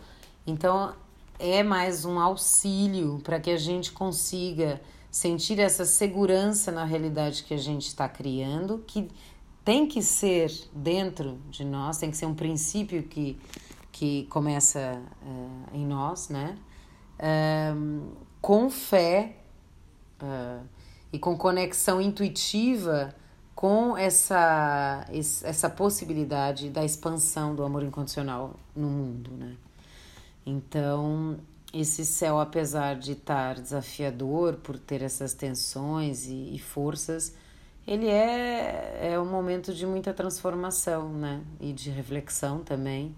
Então, 0.46 0.94
é 1.38 1.62
mais 1.62 2.04
um 2.04 2.18
auxílio 2.20 3.20
para 3.22 3.40
que 3.40 3.50
a 3.50 3.56
gente 3.56 3.90
consiga 3.92 4.80
sentir 5.10 5.58
essa 5.58 5.84
segurança 5.84 6.72
na 6.72 6.84
realidade 6.84 7.44
que 7.44 7.52
a 7.52 7.58
gente 7.58 7.86
está 7.86 8.08
criando, 8.08 8.82
que 8.86 9.10
tem 9.64 9.86
que 9.86 10.02
ser 10.02 10.52
dentro 10.72 11.38
de 11.50 11.64
nós, 11.64 11.98
tem 11.98 12.10
que 12.10 12.16
ser 12.16 12.26
um 12.26 12.34
princípio 12.34 13.02
que, 13.04 13.38
que 13.90 14.26
começa 14.26 15.00
uh, 15.22 15.76
em 15.76 15.86
nós, 15.86 16.28
né? 16.28 16.58
Com 18.40 18.68
fé 18.68 19.36
uh, 20.20 20.66
e 21.12 21.18
com 21.18 21.36
conexão 21.36 22.00
intuitiva 22.00 23.14
com 23.54 23.96
essa, 23.96 25.06
essa 25.44 25.70
possibilidade 25.70 26.68
da 26.68 26.84
expansão 26.84 27.54
do 27.54 27.62
amor 27.62 27.84
incondicional 27.84 28.56
no 28.74 28.88
mundo, 28.88 29.30
né? 29.32 29.54
Então, 30.44 31.38
esse 31.72 32.04
céu, 32.04 32.40
apesar 32.40 32.96
de 32.96 33.12
estar 33.12 33.54
desafiador 33.60 34.56
por 34.56 34.78
ter 34.78 35.02
essas 35.02 35.32
tensões 35.32 36.26
e, 36.26 36.54
e 36.54 36.58
forças, 36.58 37.34
ele 37.86 38.08
é, 38.08 39.12
é 39.12 39.20
um 39.20 39.26
momento 39.26 39.74
de 39.74 39.86
muita 39.86 40.14
transformação, 40.14 41.08
né? 41.12 41.42
E 41.60 41.72
de 41.72 41.90
reflexão 41.90 42.60
também. 42.60 43.14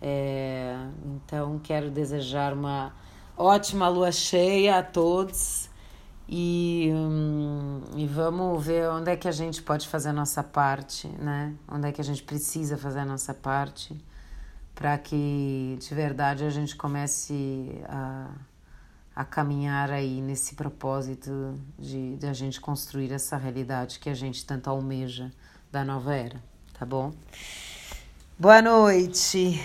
É, 0.00 0.76
então, 1.04 1.58
quero 1.58 1.90
desejar 1.90 2.52
uma 2.52 2.94
ótima 3.36 3.88
lua 3.88 4.12
cheia 4.12 4.78
a 4.78 4.82
todos 4.82 5.70
e, 6.28 6.90
hum, 6.92 7.82
e 7.96 8.06
vamos 8.06 8.64
ver 8.64 8.88
onde 8.90 9.10
é 9.10 9.16
que 9.16 9.28
a 9.28 9.32
gente 9.32 9.62
pode 9.62 9.86
fazer 9.88 10.10
a 10.10 10.12
nossa 10.12 10.42
parte, 10.42 11.08
né? 11.08 11.54
Onde 11.68 11.88
é 11.88 11.92
que 11.92 12.00
a 12.00 12.04
gente 12.04 12.22
precisa 12.22 12.76
fazer 12.76 13.00
a 13.00 13.04
nossa 13.04 13.32
parte 13.32 13.96
para 14.74 14.98
que 14.98 15.78
de 15.80 15.94
verdade 15.94 16.44
a 16.44 16.50
gente 16.50 16.76
comece 16.76 17.80
a, 17.88 18.28
a 19.16 19.24
caminhar 19.24 19.90
aí 19.90 20.20
nesse 20.20 20.54
propósito 20.54 21.58
de, 21.78 22.16
de 22.16 22.26
a 22.26 22.34
gente 22.34 22.60
construir 22.60 23.10
essa 23.10 23.38
realidade 23.38 23.98
que 23.98 24.10
a 24.10 24.14
gente 24.14 24.44
tanto 24.44 24.68
almeja 24.68 25.32
da 25.72 25.82
nova 25.82 26.14
era, 26.14 26.38
tá 26.78 26.84
bom? 26.84 27.14
Boa 28.38 28.60
noite! 28.60 29.58